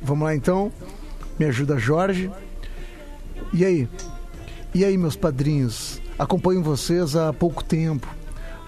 [0.00, 0.72] Vamos lá então,
[1.38, 2.30] me ajuda Jorge.
[3.52, 3.86] E aí?
[4.74, 6.00] E aí, meus padrinhos?
[6.18, 8.08] Acompanho vocês há pouco tempo,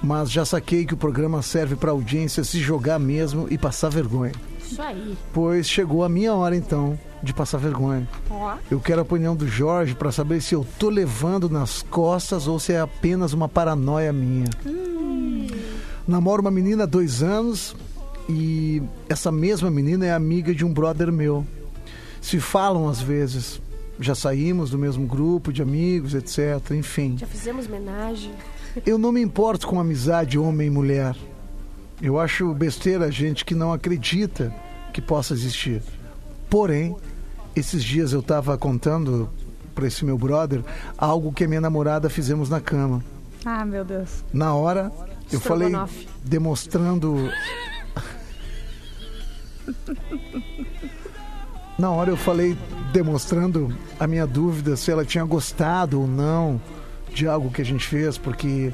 [0.03, 4.33] mas já saquei que o programa serve para audiência se jogar mesmo e passar vergonha.
[4.71, 5.17] Isso aí.
[5.33, 8.09] Pois chegou a minha hora então de passar vergonha.
[8.31, 8.57] Ó.
[8.71, 12.59] Eu quero a opinião do Jorge para saber se eu tô levando nas costas ou
[12.59, 14.49] se é apenas uma paranoia minha.
[16.07, 17.75] Namoro uma menina há dois anos
[18.29, 21.47] e essa mesma menina é amiga de um brother meu.
[22.21, 23.61] Se falam às vezes.
[24.01, 26.71] Já saímos do mesmo grupo de amigos, etc.
[26.71, 27.17] Enfim.
[27.19, 28.31] Já fizemos homenagem.
[28.87, 31.17] Eu não me importo com amizade homem e mulher.
[32.01, 34.55] Eu acho besteira a gente que não acredita
[34.93, 35.83] que possa existir.
[36.49, 36.97] Porém,
[37.55, 39.29] esses dias eu estava contando
[39.75, 40.63] para esse meu brother
[40.97, 43.05] algo que a minha namorada fizemos na cama.
[43.45, 44.25] Ah, meu Deus.
[44.33, 44.93] Na hora,
[45.31, 45.73] eu falei
[46.25, 47.31] demonstrando.
[51.79, 52.59] Na hora eu falei
[52.93, 56.61] demonstrando a minha dúvida se ela tinha gostado ou não
[57.15, 58.73] de algo que a gente fez, porque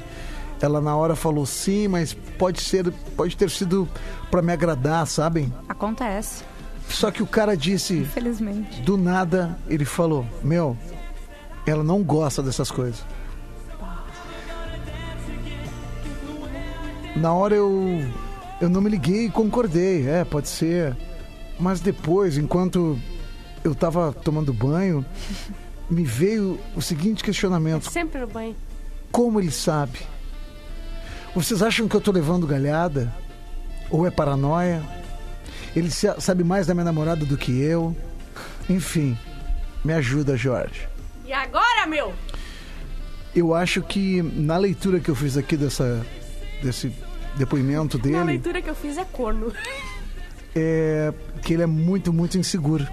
[0.61, 3.87] ela na hora falou sim, mas pode ser, pode ter sido
[4.31, 5.53] para me agradar, sabem?
[5.67, 6.43] Acontece,
[6.89, 8.81] Só que o cara disse, infelizmente.
[8.81, 10.77] do nada, ele falou: Meu,
[11.65, 13.03] ela não gosta dessas coisas.
[17.15, 18.01] Na hora eu,
[18.59, 20.07] eu não me liguei e concordei.
[20.07, 20.95] É, pode ser.
[21.59, 22.99] Mas depois, enquanto
[23.63, 25.05] eu tava tomando banho,
[25.89, 28.55] me veio o seguinte questionamento: Sempre no banho.
[29.11, 29.99] Como ele sabe?
[31.35, 33.13] Vocês acham que eu tô levando galhada?
[33.89, 34.81] Ou é paranoia?
[35.75, 37.95] Ele sa- sabe mais da minha namorada do que eu?
[38.69, 39.17] Enfim,
[39.83, 40.87] me ajuda, Jorge.
[41.25, 42.13] E agora, meu?
[43.35, 46.05] Eu acho que na leitura que eu fiz aqui dessa,
[46.63, 46.91] desse
[47.35, 49.51] depoimento Na dele, leitura que eu fiz é corno.
[50.55, 52.87] é que ele é muito, muito inseguro.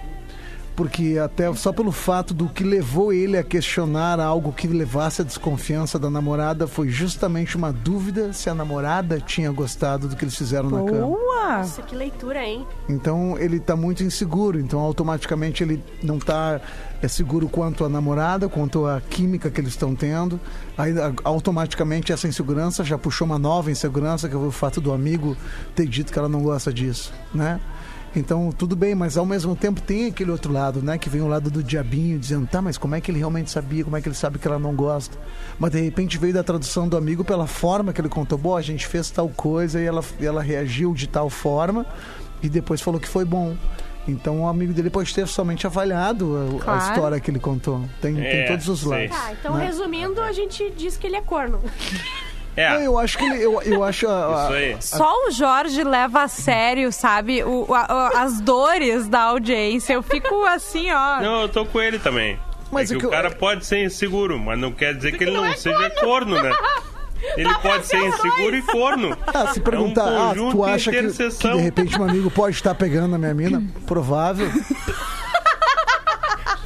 [0.74, 5.24] Porque até só pelo fato do que levou ele a questionar algo que levasse a
[5.24, 10.36] desconfiança da namorada foi justamente uma dúvida se a namorada tinha gostado do que eles
[10.36, 11.06] fizeram na cama.
[11.06, 11.58] Boa!
[11.58, 12.66] Nossa, que leitura, hein?
[12.88, 16.60] Então ele tá muito inseguro, então automaticamente ele não tá
[17.02, 20.40] é, seguro quanto a namorada, quanto a química que eles estão tendo.
[20.78, 20.94] Aí
[21.24, 25.36] automaticamente essa insegurança já puxou uma nova insegurança, que é o fato do amigo
[25.74, 27.60] ter dito que ela não gosta disso, né?
[28.14, 30.98] Então, tudo bem, mas ao mesmo tempo tem aquele outro lado, né?
[30.98, 33.82] Que vem o lado do diabinho dizendo, tá, mas como é que ele realmente sabia?
[33.84, 35.16] Como é que ele sabe que ela não gosta?
[35.58, 38.36] Mas de repente veio da tradução do amigo pela forma que ele contou.
[38.36, 41.86] Bom, a gente fez tal coisa e ela, e ela reagiu de tal forma
[42.42, 43.56] e depois falou que foi bom.
[44.06, 46.92] Então o amigo dele pode ter somente avaliado a, a Claro.
[46.92, 47.82] história que ele contou.
[48.00, 49.16] Tem, tem É, todos os lados.
[49.16, 49.64] Tá, então né?
[49.66, 51.60] resumindo, a gente diz que ele é corno.
[52.56, 54.76] É, Não, eu acho que ele, eu, eu acho a- a- isso aí.
[54.80, 59.94] Só o Jorge leva a sério, sabe, o- a- a- as dores da audiência.
[59.94, 61.20] Eu fico assim, ó.
[61.20, 62.38] Não, eu tô com ele também.
[62.70, 65.16] Mas é o que que o eu- cara pode ser inseguro, mas não quer dizer
[65.16, 66.52] que ele não, é seja corno, né?
[67.36, 69.16] Ele pode ser inseguro e corno.
[69.28, 72.56] Ah, se perguntar, é um ah, tu acha que, que de repente um amigo pode
[72.56, 73.62] estar pegando na minha mina?
[73.86, 74.50] Provável.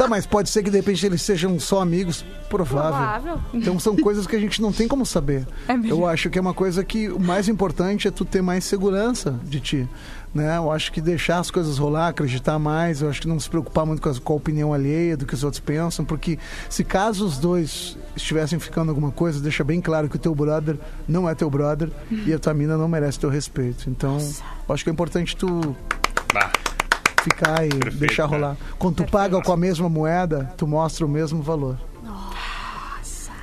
[0.07, 2.25] Tá, mas pode ser que de repente eles sejam só amigos?
[2.49, 2.91] Provável.
[2.91, 3.41] Provável.
[3.53, 5.47] Então são coisas que a gente não tem como saber.
[5.67, 5.91] É mesmo.
[5.91, 9.39] Eu acho que é uma coisa que o mais importante é tu ter mais segurança
[9.43, 9.89] de ti.
[10.33, 10.57] Né?
[10.57, 13.85] Eu acho que deixar as coisas rolar, acreditar mais, eu acho que não se preocupar
[13.85, 16.39] muito com a, com a opinião alheia, do que os outros pensam, porque
[16.69, 20.77] se caso os dois estivessem ficando alguma coisa, deixa bem claro que o teu brother
[21.09, 21.91] não é teu brother
[22.27, 23.89] e a tua mina não merece teu respeito.
[23.89, 24.19] Então,
[24.69, 25.75] eu acho que é importante tu
[26.35, 26.53] Bah,
[27.27, 28.37] ficar e Perfeito, deixar né?
[28.37, 28.57] rolar.
[28.79, 31.77] Quando tu paga com a mesma moeda, tu mostra o mesmo valor.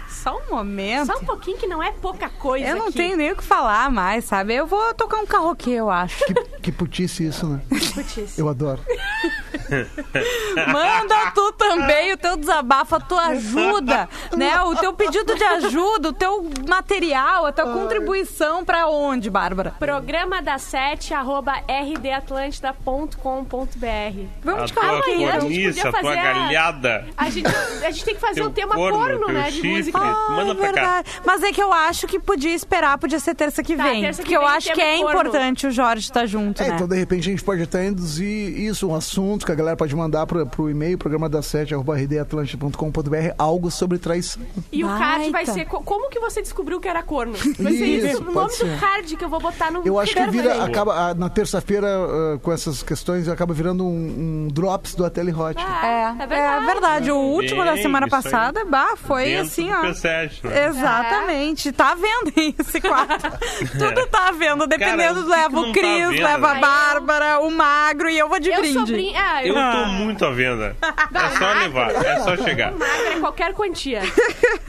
[0.09, 1.07] Só um momento.
[1.07, 2.93] Só um pouquinho que não é pouca coisa Eu não aqui.
[2.95, 4.53] tenho nem o que falar mais, sabe?
[4.55, 6.23] Eu vou tocar um karaokê, eu acho.
[6.25, 7.61] Que, que putice isso, né?
[7.67, 8.37] Putz.
[8.39, 8.79] Eu adoro.
[10.71, 14.61] Manda tu também o teu desabafo, a tua ajuda, né?
[14.61, 19.73] O teu pedido de ajuda, o teu material, a tua contribuição pra onde, Bárbara?
[19.79, 24.25] Programa da sete, arroba rdatlântida.com.br.
[24.43, 25.11] Vamos de tua karaokê.
[25.11, 27.05] amanhã a gente podia a tua fazer a- galhada.
[27.17, 27.47] A gente,
[27.85, 29.43] a gente tem que fazer Teu um tema corno, corno, né?
[29.49, 29.69] De chifre.
[29.69, 29.99] música.
[29.99, 30.71] Ah, Manda é pra cá.
[30.73, 31.09] verdade.
[31.25, 34.01] Mas é que eu acho que podia esperar, podia ser terça que Tá, vem.
[34.01, 35.09] terça que porque eu vem acho que é corno.
[35.21, 36.75] importante o Jorge estar junto, É, né?
[36.75, 39.95] então de repente a gente pode até induzir isso, um assunto que a galera pode
[39.95, 44.41] mandar pro, pro e-mail, programa da sete, arroba rdatlântida.com.br, algo sobre traição.
[44.71, 45.53] E o card vai Baita.
[45.53, 45.65] ser.
[45.65, 47.33] co- Como que você descobriu que era corno?
[47.59, 48.07] Vai ser isso.
[48.07, 48.65] Isso, O nome ser.
[48.65, 49.81] do card que eu vou botar no.
[49.85, 54.45] Eu acho que vira, acaba, ah, na terça-feira, ah, com essas questões, acaba virando um,
[54.45, 55.57] um drops do Ateli Hot.
[55.59, 56.65] É, É é verdade.
[56.65, 57.11] verdade.
[57.11, 58.23] O último da Bem, semana isso aí.
[58.23, 59.81] passada, bah, foi Dentro assim, ó.
[59.83, 60.67] P7, né?
[60.67, 61.71] Exatamente.
[61.71, 63.31] Tá vendo esse quadro?
[63.77, 64.67] Tudo tá vendo.
[64.67, 66.55] Dependendo, o que leva o tá Cris, vendo, leva a?
[66.55, 68.73] Bárbara, o Magro e eu vou de Eu brinde.
[68.73, 69.13] sou brin...
[69.15, 69.71] Ah, Eu eu.
[69.71, 70.75] tô muito à venda.
[71.13, 72.71] É só levar, é só chegar.
[72.71, 74.01] Magra é qualquer quantia.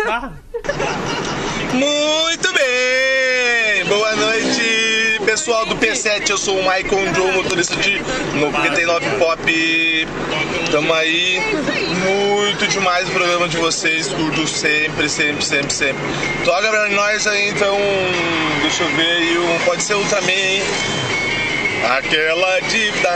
[0.06, 0.30] Ah,
[1.72, 3.84] Muito bem!
[3.88, 6.28] Boa noite, pessoal do P7.
[6.30, 8.00] Eu sou o Michael Joe, motorista de
[8.38, 10.08] 99 Pop.
[10.70, 11.40] Tamo aí.
[12.04, 14.08] Muito demais o programa de vocês.
[14.08, 16.02] Curto sempre, sempre, sempre, sempre.
[16.44, 17.76] Toca pra nós aí, então.
[18.62, 19.60] Deixa eu ver aí.
[19.64, 20.62] Pode ser Ultraman, hein?
[21.82, 23.10] Aquela dívida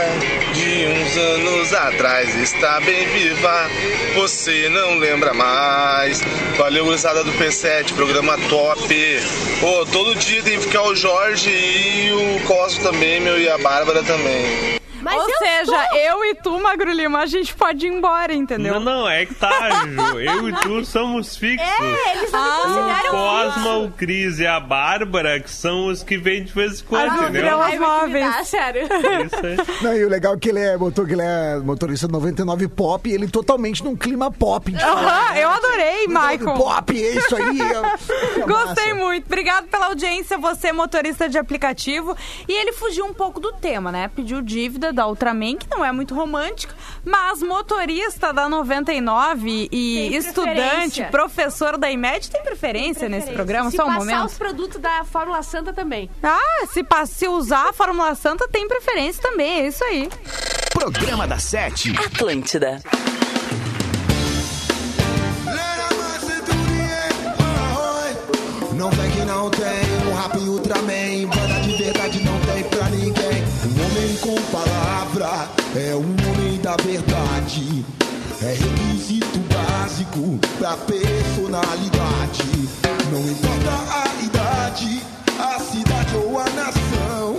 [0.53, 3.69] de uns anos atrás está bem viva,
[4.15, 6.21] você não lembra mais.
[6.57, 9.19] Valeu, gurizada do P7, programa top.
[9.59, 13.57] Pô, todo dia tem que ficar o Jorge e o Cosmo também, meu, e a
[13.57, 14.78] Bárbara também.
[15.01, 18.73] Mas Ou eu seja, eu e tu, Magro Lima, a gente pode ir embora, entendeu?
[18.79, 20.19] não, não, é que tá, Ju.
[20.19, 21.67] Eu e tu somos fixos.
[21.67, 26.03] É, eles não me O consideram Cosma, o Cris e a Bárbara, que são os
[26.03, 27.57] que vêm de vez em quando, As entendeu?
[27.57, 28.47] vai que me dá, móveis.
[28.47, 28.83] sério.
[28.83, 29.57] Isso aí.
[29.81, 33.09] Não, e o legal é que ele é, motor, que ele é motorista 99 pop
[33.09, 34.73] e ele totalmente num clima pop.
[34.75, 35.43] Aham, né?
[35.43, 36.57] eu adorei, 99 Michael.
[36.57, 37.61] Pop, é isso aí.
[37.61, 38.95] é- é Gostei massa.
[39.05, 39.25] muito.
[39.25, 42.15] Obrigado pela audiência, você motorista de aplicativo.
[42.47, 44.09] E ele fugiu um pouco do tema, né?
[44.15, 46.73] Pediu dívida da Ultraman, que não é muito romântica,
[47.05, 51.07] mas motorista da 99 e Tem estudante, preferência.
[51.07, 54.25] professor da IMED tem preferência, nesse programa, Se só um passar momento.
[54.25, 56.09] os produtos da Fórmula Santa também.
[56.23, 60.09] Ah, se, se usar a Fórmula Santa tem preferência também, é isso aí.
[60.73, 61.93] Programa da Sete.
[61.97, 62.81] Atlântida.
[68.73, 72.48] Não vem que não tem um rap Ultraman Banda de verdade não tem
[73.85, 77.85] homem com palavra É um homem da verdade
[78.41, 82.43] É requisito básico pra personalidade
[83.11, 85.01] Não importa a idade
[85.39, 87.37] A cidade ou a nação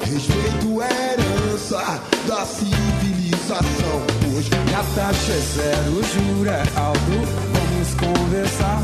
[0.00, 7.00] Respeito é herança da civilização Pois A taxa é zero, juro é alto.
[7.52, 8.80] Vamos conversar.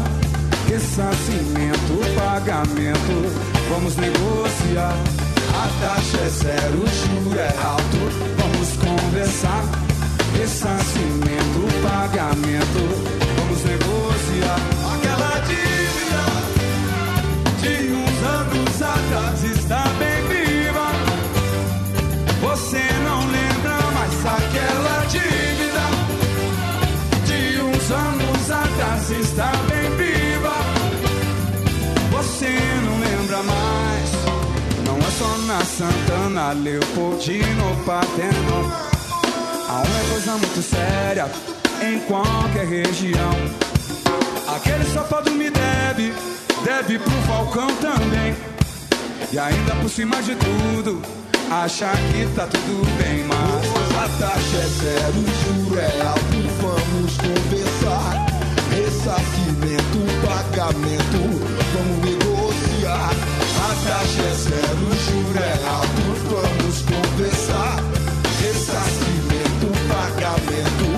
[0.69, 3.33] Ressarcimento, pagamento.
[3.71, 5.36] Vamos negociar.
[5.57, 7.99] A taxa é zero, juro é alto.
[8.37, 9.65] Vamos conversar.
[10.39, 13.26] Ressarcimento, pagamento.
[35.77, 38.73] Santana, Leopoldino, Paterno.
[39.69, 41.31] Há uma coisa muito séria
[41.83, 43.33] em qualquer região.
[44.57, 46.15] Aquele safado me deve
[46.65, 48.35] deve pro Falcão também.
[49.31, 51.03] E ainda por cima de tudo,
[51.51, 53.67] achar que tá tudo bem, mas
[53.97, 58.27] A taxa é zero, o juro é alto, vamos conversar.
[58.71, 61.21] Ressarcimento, pagamento,
[61.75, 63.36] vamos negociar.
[63.67, 67.83] A taxa é zero, o juro é alto, vamos conversar.
[68.41, 70.96] Ressarcimento, pagamento,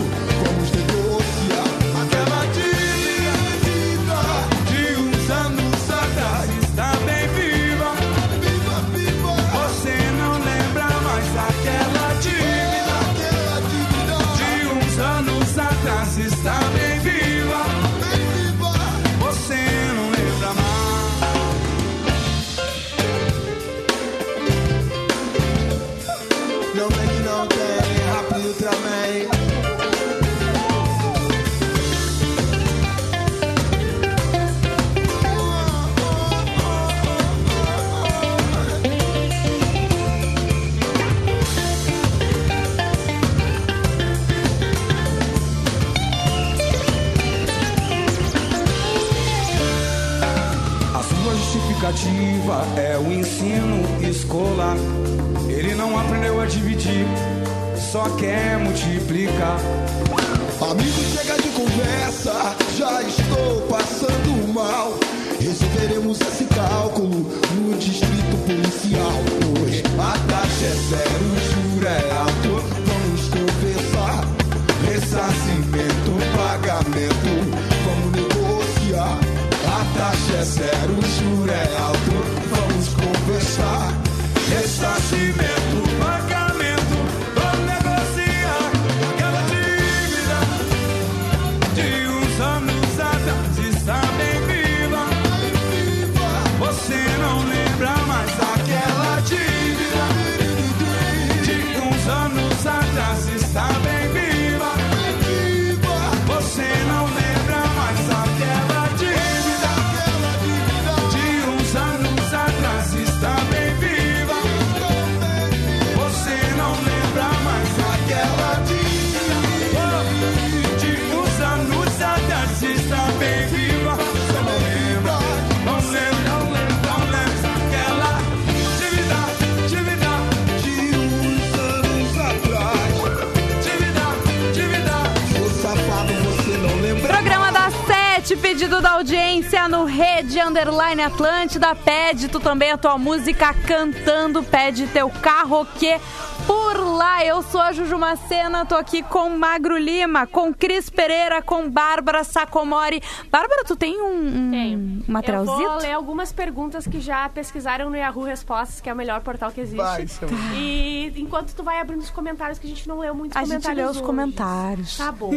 [138.59, 141.77] pedido da audiência no Rede Underline Atlântida.
[141.77, 146.01] Pede tu também a tua música cantando, pede teu karaokê
[146.49, 147.23] por lá.
[147.25, 152.25] Eu sou a Juju Macena, tô aqui com Magro Lima, com Cris Pereira, com Bárbara
[152.25, 153.03] Sacomori.
[153.31, 155.05] Bárbara, tu tem um, um Tenho.
[155.29, 159.21] Eu vou ler algumas perguntas que já pesquisaram no Yahoo Respostas, que é o melhor
[159.21, 159.77] portal que existe.
[159.83, 163.37] Vai, seu- E enquanto tu vai abrindo os comentários, que a gente não leu muitos
[163.37, 164.07] A gente comentários lê os hoje.
[164.07, 164.97] comentários.
[164.97, 165.33] Tá bom.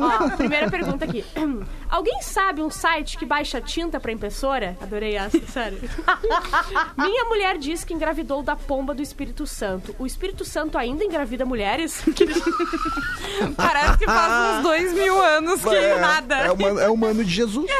[0.00, 1.24] Ó, primeira pergunta aqui.
[1.88, 4.76] Alguém sabe um site que baixa tinta pra impressora?
[4.82, 5.78] Adorei essa, sério.
[6.98, 9.94] Minha mulher disse que engravidou da pomba do Espírito Santo.
[9.98, 12.02] O Espírito Santo ainda engravida mulheres?
[13.56, 16.36] Parece que faz uns dois mil anos que É, nada.
[16.36, 17.70] É o, mano, é o mano de Jesus.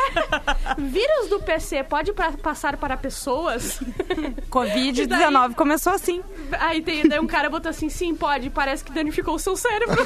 [0.79, 3.79] Vírus do PC pode pra- passar para pessoas?
[4.51, 6.23] Covid-19 começou assim.
[6.59, 9.95] Aí tem, daí um cara botou assim, sim, pode, parece que danificou o seu cérebro.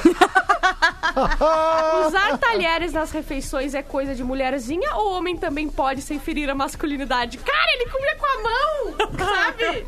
[2.07, 6.55] Usar talheres nas refeições é coisa de mulherzinha ou homem também pode sem ferir a
[6.55, 7.39] masculinidade?
[7.39, 9.86] Cara, ele comia com a mão, sabe?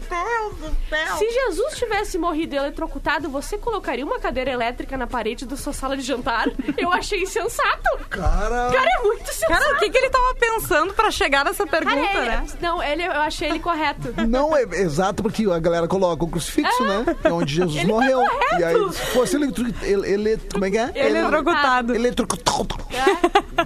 [1.18, 5.96] Se Jesus tivesse morrido eletrocutado, você colocaria uma cadeira elétrica na parede da sua sala
[5.96, 6.46] de jantar?
[6.76, 7.98] Eu achei insensato.
[8.08, 9.52] Cara, Cara, é muito sensato.
[9.52, 12.46] Cara, o que, que ele tava pensando pra chegar nessa pergunta, Cara, ele- né?
[12.60, 14.14] Não, ele, eu achei ele correto.
[14.28, 17.04] não é exato, porque a galera coloca o crucifixo, né?
[17.24, 18.18] É onde Jesus Ele tá morreu.
[18.20, 18.60] correto.
[18.60, 20.92] E aí, se fosse eletro, ele, ele, como é que é?
[20.94, 21.94] Eletrocutado.
[21.94, 22.76] Eletrocutado.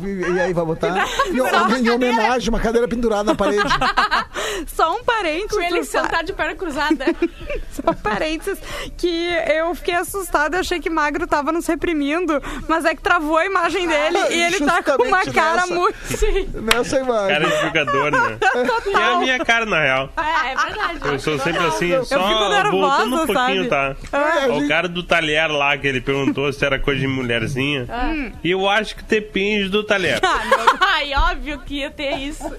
[0.03, 1.07] E, e aí vai botar?
[1.27, 3.63] E, em homenagem, uma cadeira pendurada na parede.
[4.69, 5.51] Só um parênteses.
[5.57, 7.05] Com ele sentado de perna cruzada.
[7.73, 7.95] Só um
[8.59, 8.93] parênteses.
[8.97, 13.37] Que eu fiquei assustada, eu achei que Magro tava nos reprimindo, mas é que travou
[13.37, 15.75] a imagem dele e ele tá com uma cara nessa.
[15.75, 15.95] muito.
[16.55, 17.29] Nessa imagem.
[17.29, 18.39] Cara de jogador, né?
[18.87, 20.11] E é a minha cara, na real.
[20.17, 20.99] É, é verdade.
[21.05, 23.97] Eu sou sempre assim, Eu só fico nervosa, voltando um pouquinho, sabe?
[24.11, 24.19] tá?
[24.47, 27.87] É, O cara do talher lá, que ele perguntou se era coisa de mulherzinha.
[28.43, 30.21] E eu acho que depende do talher.
[30.81, 32.51] Ai, óbvio que ia ter isso.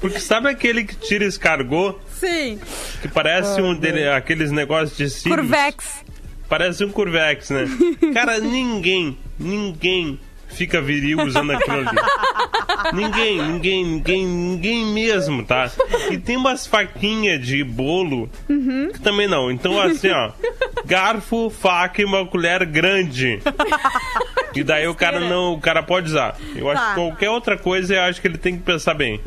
[0.00, 1.98] Porque sabe aquele que tira escargot?
[2.18, 2.58] Sim.
[3.02, 5.43] Que parece um dele, aqueles negócios de cílios?
[5.46, 6.04] Curvex.
[6.48, 7.66] Parece um Curvex, né?
[8.12, 10.18] Cara, ninguém, ninguém
[10.56, 11.98] fica viril usando aquilo ali.
[12.92, 15.70] Ninguém, ninguém, ninguém, ninguém mesmo, tá?
[16.10, 18.28] E tem umas faquinhas de bolo
[18.92, 19.50] que também não.
[19.50, 20.30] Então, assim, ó,
[20.84, 23.40] garfo, faca e uma colher grande.
[24.54, 26.36] E daí o cara não, o cara pode usar.
[26.54, 26.88] Eu acho Tá.
[26.90, 29.20] que qualquer outra coisa, eu acho que ele tem que pensar bem.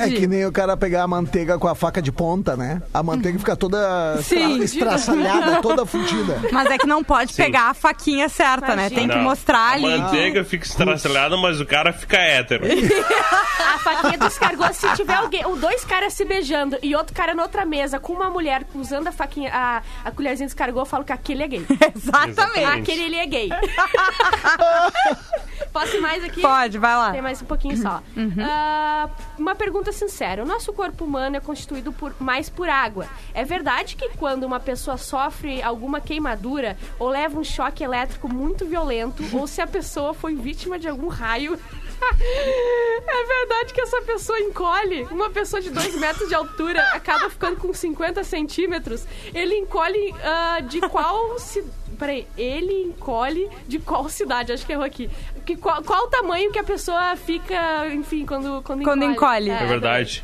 [0.00, 2.82] É que nem o cara pegar a manteiga com a faca de ponta, né?
[2.92, 4.60] A manteiga fica toda Sim.
[4.62, 6.40] estra- estraçalhada, toda fudida.
[6.52, 7.42] Mas é que não pode Sim.
[7.42, 8.90] pegar a faquinha certa, né?
[8.90, 9.82] Tem que Não, mostrar a ali.
[9.98, 12.64] manteiga fica estraçalhada, mas o cara fica hétero.
[13.58, 17.34] A faquinha do escargot, se tiver alguém, ou dois caras se beijando e outro cara
[17.34, 20.86] na outra mesa com uma mulher usando a faquinha, a, a colherzinha de escargot, eu
[20.86, 21.66] falo que aquele é gay.
[21.94, 22.64] Exatamente.
[22.64, 23.48] Aquele ele é gay.
[25.72, 26.40] Posso ir mais aqui?
[26.40, 27.12] Pode, vai lá.
[27.12, 28.02] Tem mais um pouquinho só.
[28.40, 29.08] Ah,
[29.38, 30.42] uma pergunta sincera.
[30.42, 33.06] O nosso corpo humano é constituído por, mais por água.
[33.34, 38.64] É verdade que quando uma pessoa sofre alguma queimadura ou leva um choque elétrico muito
[38.64, 41.58] violento, ou se a pessoa foi vítima de algum raio...
[43.08, 45.04] É verdade que essa pessoa encolhe.
[45.04, 49.06] Uma pessoa de 2 metros de altura acaba ficando com 50 centímetros.
[49.32, 51.64] Ele encolhe ah, de qual ci...
[51.98, 54.52] Peraí, ele encolhe de qual cidade?
[54.52, 55.08] Acho que errou aqui.
[55.44, 59.50] Que, qual, qual o tamanho que a pessoa fica, enfim, quando, quando, Quando encolhe.
[59.50, 60.22] É verdade.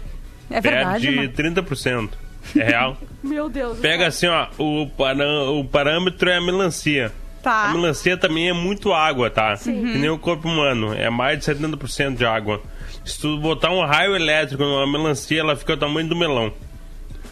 [0.51, 1.63] É verdade, Perde mano.
[1.65, 2.11] 30%.
[2.57, 2.97] É real.
[3.23, 3.79] Meu Deus.
[3.79, 7.13] Pega assim, ó, o, parã- o parâmetro é a melancia.
[7.41, 7.71] A Tá.
[7.73, 9.57] melancia também é muito água, tá?
[9.57, 10.93] Que nem o corpo humano.
[10.95, 12.63] É mais de 70% de água.
[13.05, 16.53] Se tu botar um raio elétrico numa melancia, ela fica o tamanho do melão.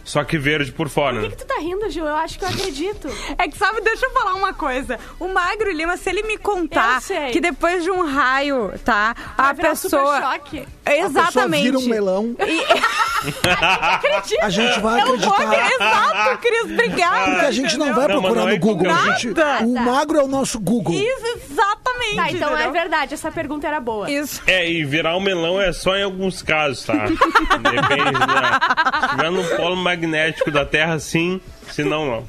[0.04, 1.20] Só que verde por fora.
[1.20, 2.04] Por que, que tu tá rindo, Gil?
[2.06, 3.08] Eu acho que eu acredito.
[3.38, 4.98] É que sabe, deixa eu falar uma coisa.
[5.18, 7.00] O Magro Lima, se ele me contar
[7.32, 9.14] que depois de um raio, tá?
[9.36, 10.20] A Vai virar um super pessoa.
[10.20, 10.66] choque.
[10.98, 11.62] Exatamente.
[11.64, 12.36] vira um melão.
[13.80, 14.42] Acredito.
[14.42, 15.70] A gente vai Eu acreditar.
[15.72, 17.30] exato, Cris, obrigada.
[17.32, 18.76] Porque a gente não vai Não, procurar não é no Google.
[18.78, 18.92] Google.
[18.92, 19.64] A gente, Nada.
[19.66, 20.94] o magro é o nosso Google.
[20.94, 22.16] Isso, exatamente.
[22.16, 22.72] Tá, então é entendeu?
[22.72, 23.14] verdade.
[23.14, 24.10] Essa pergunta era boa.
[24.10, 24.40] Isso.
[24.46, 26.94] É, e virar um melão é só em alguns casos, tá?
[26.94, 28.18] Depende.
[29.02, 31.40] Se tiver no polo magnético da Terra, sim.
[31.70, 32.24] Se não, não.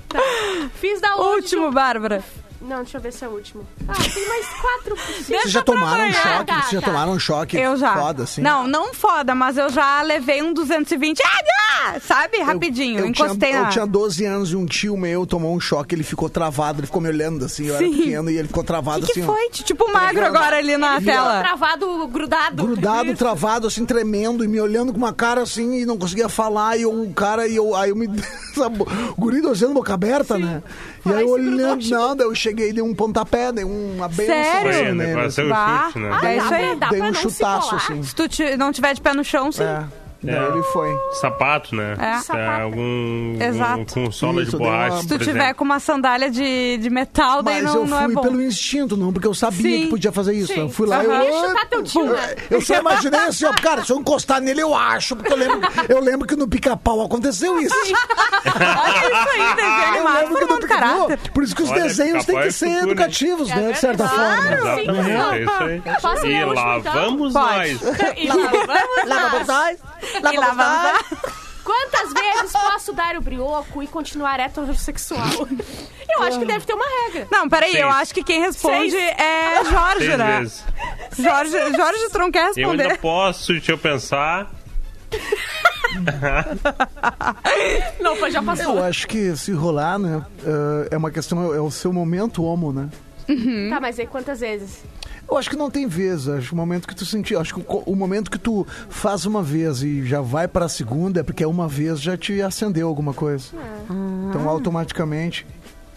[0.76, 1.72] Fiz da onde, Último?
[1.72, 2.22] Bárbara.
[2.62, 3.68] Não, deixa eu ver se é o último.
[3.88, 5.42] Ah, tem mais quatro possíveis.
[5.42, 6.46] Vocês já tomaram um choque?
[6.46, 6.88] Tá, Vocês já tá.
[6.88, 7.94] tomaram um choque Eu já.
[7.96, 8.42] foda, assim?
[8.42, 11.22] Não, não foda, mas eu já levei um 220.
[11.24, 11.42] Ah,
[11.84, 12.38] ah, sabe?
[12.40, 13.00] Rapidinho.
[13.00, 13.68] Eu, eu encostei tinha, na.
[13.68, 16.88] Eu tinha 12 anos e um tio meu tomou um choque, ele ficou travado, ele
[16.88, 17.86] ficou me olhando assim, eu Sim.
[17.86, 19.34] era pequeno e ele ficou travado O que, que assim, ó.
[19.34, 19.50] foi?
[19.50, 21.40] Tipo magro agora ali na Ficou tela.
[21.42, 22.64] travado, grudado.
[22.64, 26.78] Grudado, travado, assim, tremendo, e me olhando com uma cara assim, e não conseguia falar,
[26.78, 28.08] e o cara, e eu, aí eu me.
[28.54, 30.62] sabe, o guri olhando boca aberta, né?
[31.06, 34.08] E Ai, aí eu olhando, não, daí eu cheguei e dei um pontapé, dei uma
[34.08, 34.70] benção Sério?
[34.70, 35.22] assim, né?
[35.26, 35.48] assim.
[35.50, 35.84] Bah.
[35.88, 36.10] chute, né?
[36.12, 36.76] Ah, É dá isso pra- aí.
[36.76, 37.82] dá Dei pra um não se chutaço, colar.
[37.84, 38.04] assim.
[38.04, 38.24] Se tu
[38.58, 39.64] não tiver de pé no chão, sim.
[39.64, 39.84] É.
[40.24, 40.48] Daí É.
[40.50, 40.90] ele foi.
[41.14, 41.96] Sapato, né?
[42.00, 42.38] É.
[42.38, 43.80] É, algum Exato.
[43.80, 45.56] um- com sola Isso, de borracha, uma- Se tu por tiver exemplo.
[45.56, 48.22] com uma sandália de, de metal, daí Mas não, eu não é fui bom.
[48.22, 49.82] pelo instinto, não, porque eu sabia Sim.
[49.84, 50.54] que podia fazer isso.
[50.54, 50.60] Sim.
[50.62, 51.12] Eu fui lá e eu.
[51.12, 52.36] Queria chutar teu tio, né?
[52.52, 55.60] Eu só imaginei assim, ó, cara, se eu encostar nele, eu acho, porque eu lembro,
[55.90, 57.76] eu lembro que no pica-pau aconteceu isso.
[57.82, 61.18] Olha isso aí, desenho Eu animado caráter.
[61.34, 63.72] Por isso que os Olha, desenhos têm que é ser futuro, educativos, É né?
[63.72, 64.26] De certa forma.
[64.26, 64.52] Claro.
[64.52, 65.32] Sim, Exatamente, não.
[65.34, 66.32] é isso aí.
[66.32, 66.94] E lá então?
[66.94, 67.82] vamos nós.
[68.18, 68.28] E
[69.08, 69.78] lá vamos nós.
[70.18, 71.00] E lá vamos lá.
[71.64, 75.48] Quantas vezes posso dar o brioco e continuar heterossexual?
[76.10, 77.28] Eu acho que deve ter uma regra.
[77.32, 77.84] Não, peraí, Seis.
[77.84, 79.16] eu acho que quem responde Seis.
[79.18, 80.40] é Jorge, Seis né?
[80.40, 80.64] vezes.
[81.20, 82.98] Jorge, Jorge Tron quer Eu ainda responder.
[83.00, 84.50] posso, deixa eu pensar.
[88.00, 88.78] Não, foi já passou.
[88.78, 90.26] Eu acho que se rolar, né?
[90.44, 92.90] eh, É uma questão, é o seu momento homo, né?
[93.70, 94.84] Tá, mas aí quantas vezes?
[95.30, 96.28] Eu acho que não tem vez.
[96.28, 97.38] Acho que o momento que tu sentir.
[97.38, 101.22] Acho que o, o momento que tu faz uma vez e já vai pra segunda
[101.22, 103.46] é porque uma vez já te acendeu alguma coisa.
[104.30, 105.46] Então, automaticamente.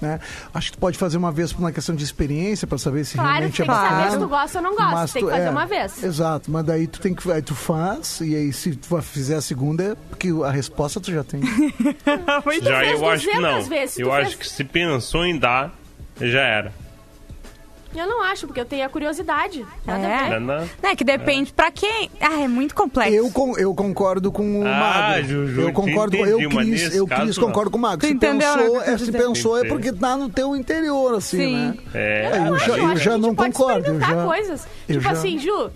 [0.01, 0.21] Né?
[0.53, 3.15] Acho que tu pode fazer uma vez por uma questão de experiência pra saber se
[3.15, 4.11] Claro, realmente tem é que saber bacana.
[4.11, 4.91] se tu gosta ou não gosta.
[4.93, 6.03] Mas Tem tu- que fazer é, uma vez.
[6.05, 9.41] Exato, mas daí tu tem que aí tu faz e aí se tu fizer a
[9.41, 11.41] segunda é porque a resposta tu já tem.
[12.05, 13.63] Já fez eu acho que 200 não.
[13.63, 15.73] vezes, eu tu acho fez- que se pensou em dar,
[16.21, 16.73] já era.
[17.95, 19.65] Eu não acho, porque eu tenho a curiosidade.
[19.87, 20.15] Nada É.
[20.15, 20.41] a ver.
[20.41, 22.11] Não, Não, é que depende pra quem.
[22.21, 23.15] Ah, é muito complexo.
[23.15, 25.25] Eu, con- eu concordo com o Ah, Magro.
[25.29, 28.01] Juju, eu concordo com entendi, eu Cris, eu Cris concordo com o Magro.
[28.01, 30.57] Tu Se entendeu, né, pensou, que eu é, se pensou é porque tá no teu
[30.57, 31.55] interior, assim, Sim.
[31.57, 31.75] né?
[31.95, 33.87] É, É, eu Eu já, acho eu já não concordo.
[33.89, 34.67] Eu já, coisas.
[34.89, 35.71] eu tipo já- assim, Ju,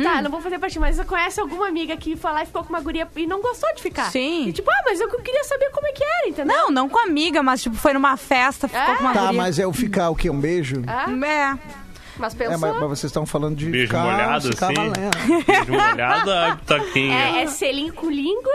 [0.00, 0.22] tá, Hum.
[0.22, 2.70] não vou fazer parte, mas você conhece alguma amiga que foi lá e ficou com
[2.70, 4.10] uma guria e não gostou de ficar.
[4.10, 4.48] Sim.
[4.48, 6.56] E tipo, ah, mas eu queria saber como é que era, entendeu?
[6.56, 8.96] Não, não com amiga, mas tipo, foi numa festa, ficou Ah.
[8.96, 9.32] com uma Tá, guria.
[9.42, 10.30] mas é o ficar o quê?
[10.30, 10.82] Um beijo?
[10.86, 11.58] Ah, É.
[12.18, 12.58] mas É, pensou.
[12.58, 14.74] mas, mas vocês estão falando de Beijo ficar, molhado, ficar assim.
[14.74, 15.44] valendo.
[15.46, 17.18] Beijo molhado, a taquinha.
[17.18, 18.52] É, é selinho com língua.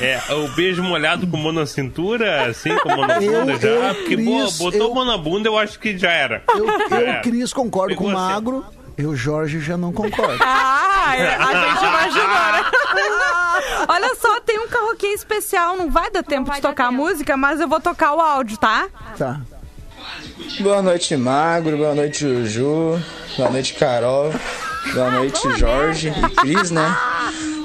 [0.00, 3.68] É, o beijo molhado com mão na cintura, assim, com mão na Eu- bunda já.
[3.68, 6.42] eu, Porque Cris, boa, botou eu- mão na bunda, eu acho que já era.
[6.48, 7.20] Eu, eu É.
[7.22, 8.32] Cris, concordo com o Pegou assim.
[8.34, 8.64] Magro.
[8.96, 10.42] Eu, Jorge, já não concordo.
[11.04, 12.64] Ah, é, a gente imaginou, né?
[13.88, 15.76] Olha só, tem um karaokê especial.
[15.76, 18.20] Não vai dar tempo vai de dar tocar a música, mas eu vou tocar o
[18.20, 18.88] áudio, tá?
[19.18, 19.40] Tá.
[20.60, 21.76] Boa noite, Magro.
[21.76, 23.02] Boa noite, Juju.
[23.36, 24.32] Boa noite, Carol.
[24.94, 26.96] Boa noite, Jorge e Cris, né?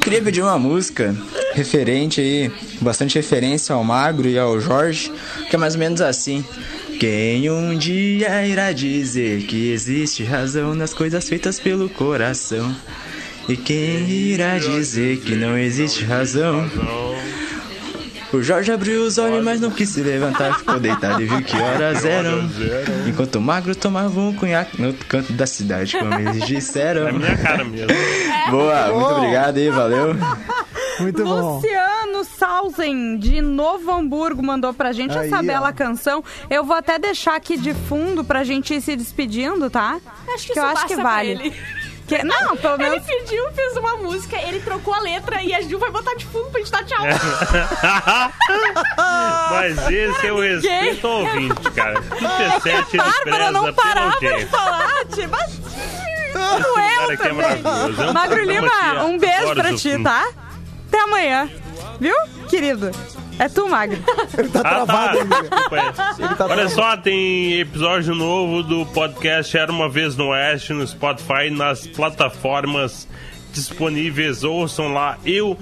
[0.01, 1.15] Queria pedir uma música
[1.53, 2.51] referente aí,
[2.82, 5.11] bastante referência ao Magro e ao Jorge,
[5.49, 6.45] que é mais ou menos assim.
[6.99, 12.75] Quem um dia irá dizer que existe razão nas coisas feitas pelo coração?
[13.47, 16.67] E quem irá dizer que não existe razão?
[18.33, 20.57] O Jorge abriu os olhos, mas não quis se levantar.
[20.57, 22.49] Ficou deitado e viu que horas eram.
[23.07, 27.07] Enquanto o magro tomava um cunhaque no outro canto da cidade, como eles disseram.
[27.07, 27.87] É minha cara mesmo.
[28.49, 30.15] Boa, muito obrigado aí, valeu.
[30.99, 31.55] Muito bom.
[31.55, 35.43] Luciano Sausen, de Novo Hamburgo, mandou pra gente Aí, essa ó.
[35.43, 36.23] bela canção.
[36.49, 39.99] Eu vou até deixar aqui de fundo pra gente ir se despedindo, tá?
[40.33, 41.29] Acho que eu isso acho que vale.
[41.31, 41.53] ele.
[42.07, 43.05] Que- Não, pelo Ele menos.
[43.05, 46.49] pediu, fez uma música, ele trocou a letra e a Ju vai botar de fundo
[46.49, 47.03] pra gente dar tchau.
[49.51, 52.01] Mas esse é o respeito ao ouvinte, cara.
[52.17, 55.35] Que o P7 ele Bárbara não parava de falar, tipo.
[55.37, 58.03] Esse cara aqui é.
[58.05, 60.03] É um Magro Lima, que um beijo pra ti, ouvintes.
[60.03, 60.25] tá?
[60.88, 61.49] Até amanhã.
[61.99, 62.15] Viu,
[62.49, 62.91] querido?
[63.39, 63.97] É tu, Magro.
[64.38, 65.23] Ele tá Ah, travado tá.
[65.23, 65.41] ainda.
[65.41, 65.93] Desculpa aí.
[65.93, 66.69] tá Olha travado.
[66.69, 73.07] só, tem episódio novo do podcast Era Uma Vez no Oeste no Spotify, nas plataformas
[73.53, 74.43] disponíveis.
[74.43, 75.17] Ouçam lá.
[75.25, 75.57] Eu,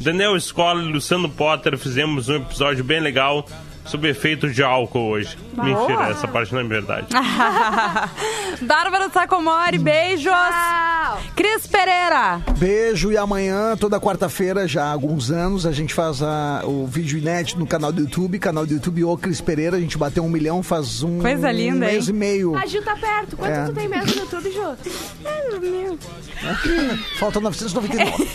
[0.00, 3.46] Daniel Escola e Luciano Potter fizemos um episódio bem legal
[3.86, 5.36] sobre efeito de álcool hoje.
[5.54, 7.06] Mentira, essa parte não é verdade.
[8.62, 10.32] Bárbara Sacomori, beijos.
[11.34, 12.40] Cris Pereira.
[12.58, 17.18] Beijo e amanhã, toda quarta-feira, já há alguns anos, a gente faz a- o vídeo
[17.18, 19.76] inédito no canal do YouTube, canal do YouTube O Cris Pereira.
[19.76, 22.14] A gente bateu um milhão faz um Coisa linda, mês hein?
[22.14, 22.56] e meio.
[22.56, 23.36] A Ju tá perto.
[23.36, 23.64] Quanto É.
[23.66, 24.76] tu tem mesmo no YouTube, Ju?
[27.18, 28.26] Falta 999.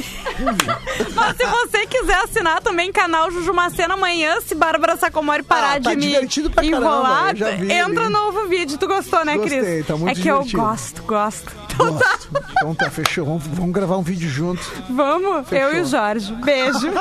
[1.16, 5.90] Mas se você quiser assinar também canal Jujumacena amanhã, se Bárbara Sacomori parar Ah, tá
[5.92, 8.14] de me divertido caramba, enrolar, vi entra ali.
[8.14, 8.78] novo vídeo.
[8.78, 9.88] Tu gostou, né, Gostei, Cris?
[9.88, 10.62] tá muito é que eu divertido.
[10.64, 11.52] gosto, gosto.
[11.74, 12.30] Então tá, Gosto.
[12.52, 13.26] Então tá, fechou.
[13.26, 14.62] Vamos, vamos gravar um vídeo junto.
[14.90, 15.48] vamos.
[15.48, 15.70] Fechou.
[15.70, 16.34] Eu e o Jorge.
[16.36, 16.92] Beijo.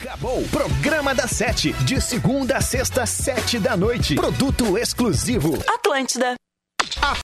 [0.00, 0.42] Acabou.
[0.50, 1.72] Programa da Sete.
[1.84, 4.14] De segunda a sexta, sete da noite.
[4.14, 5.58] Produto exclusivo.
[5.68, 6.34] Atlântida.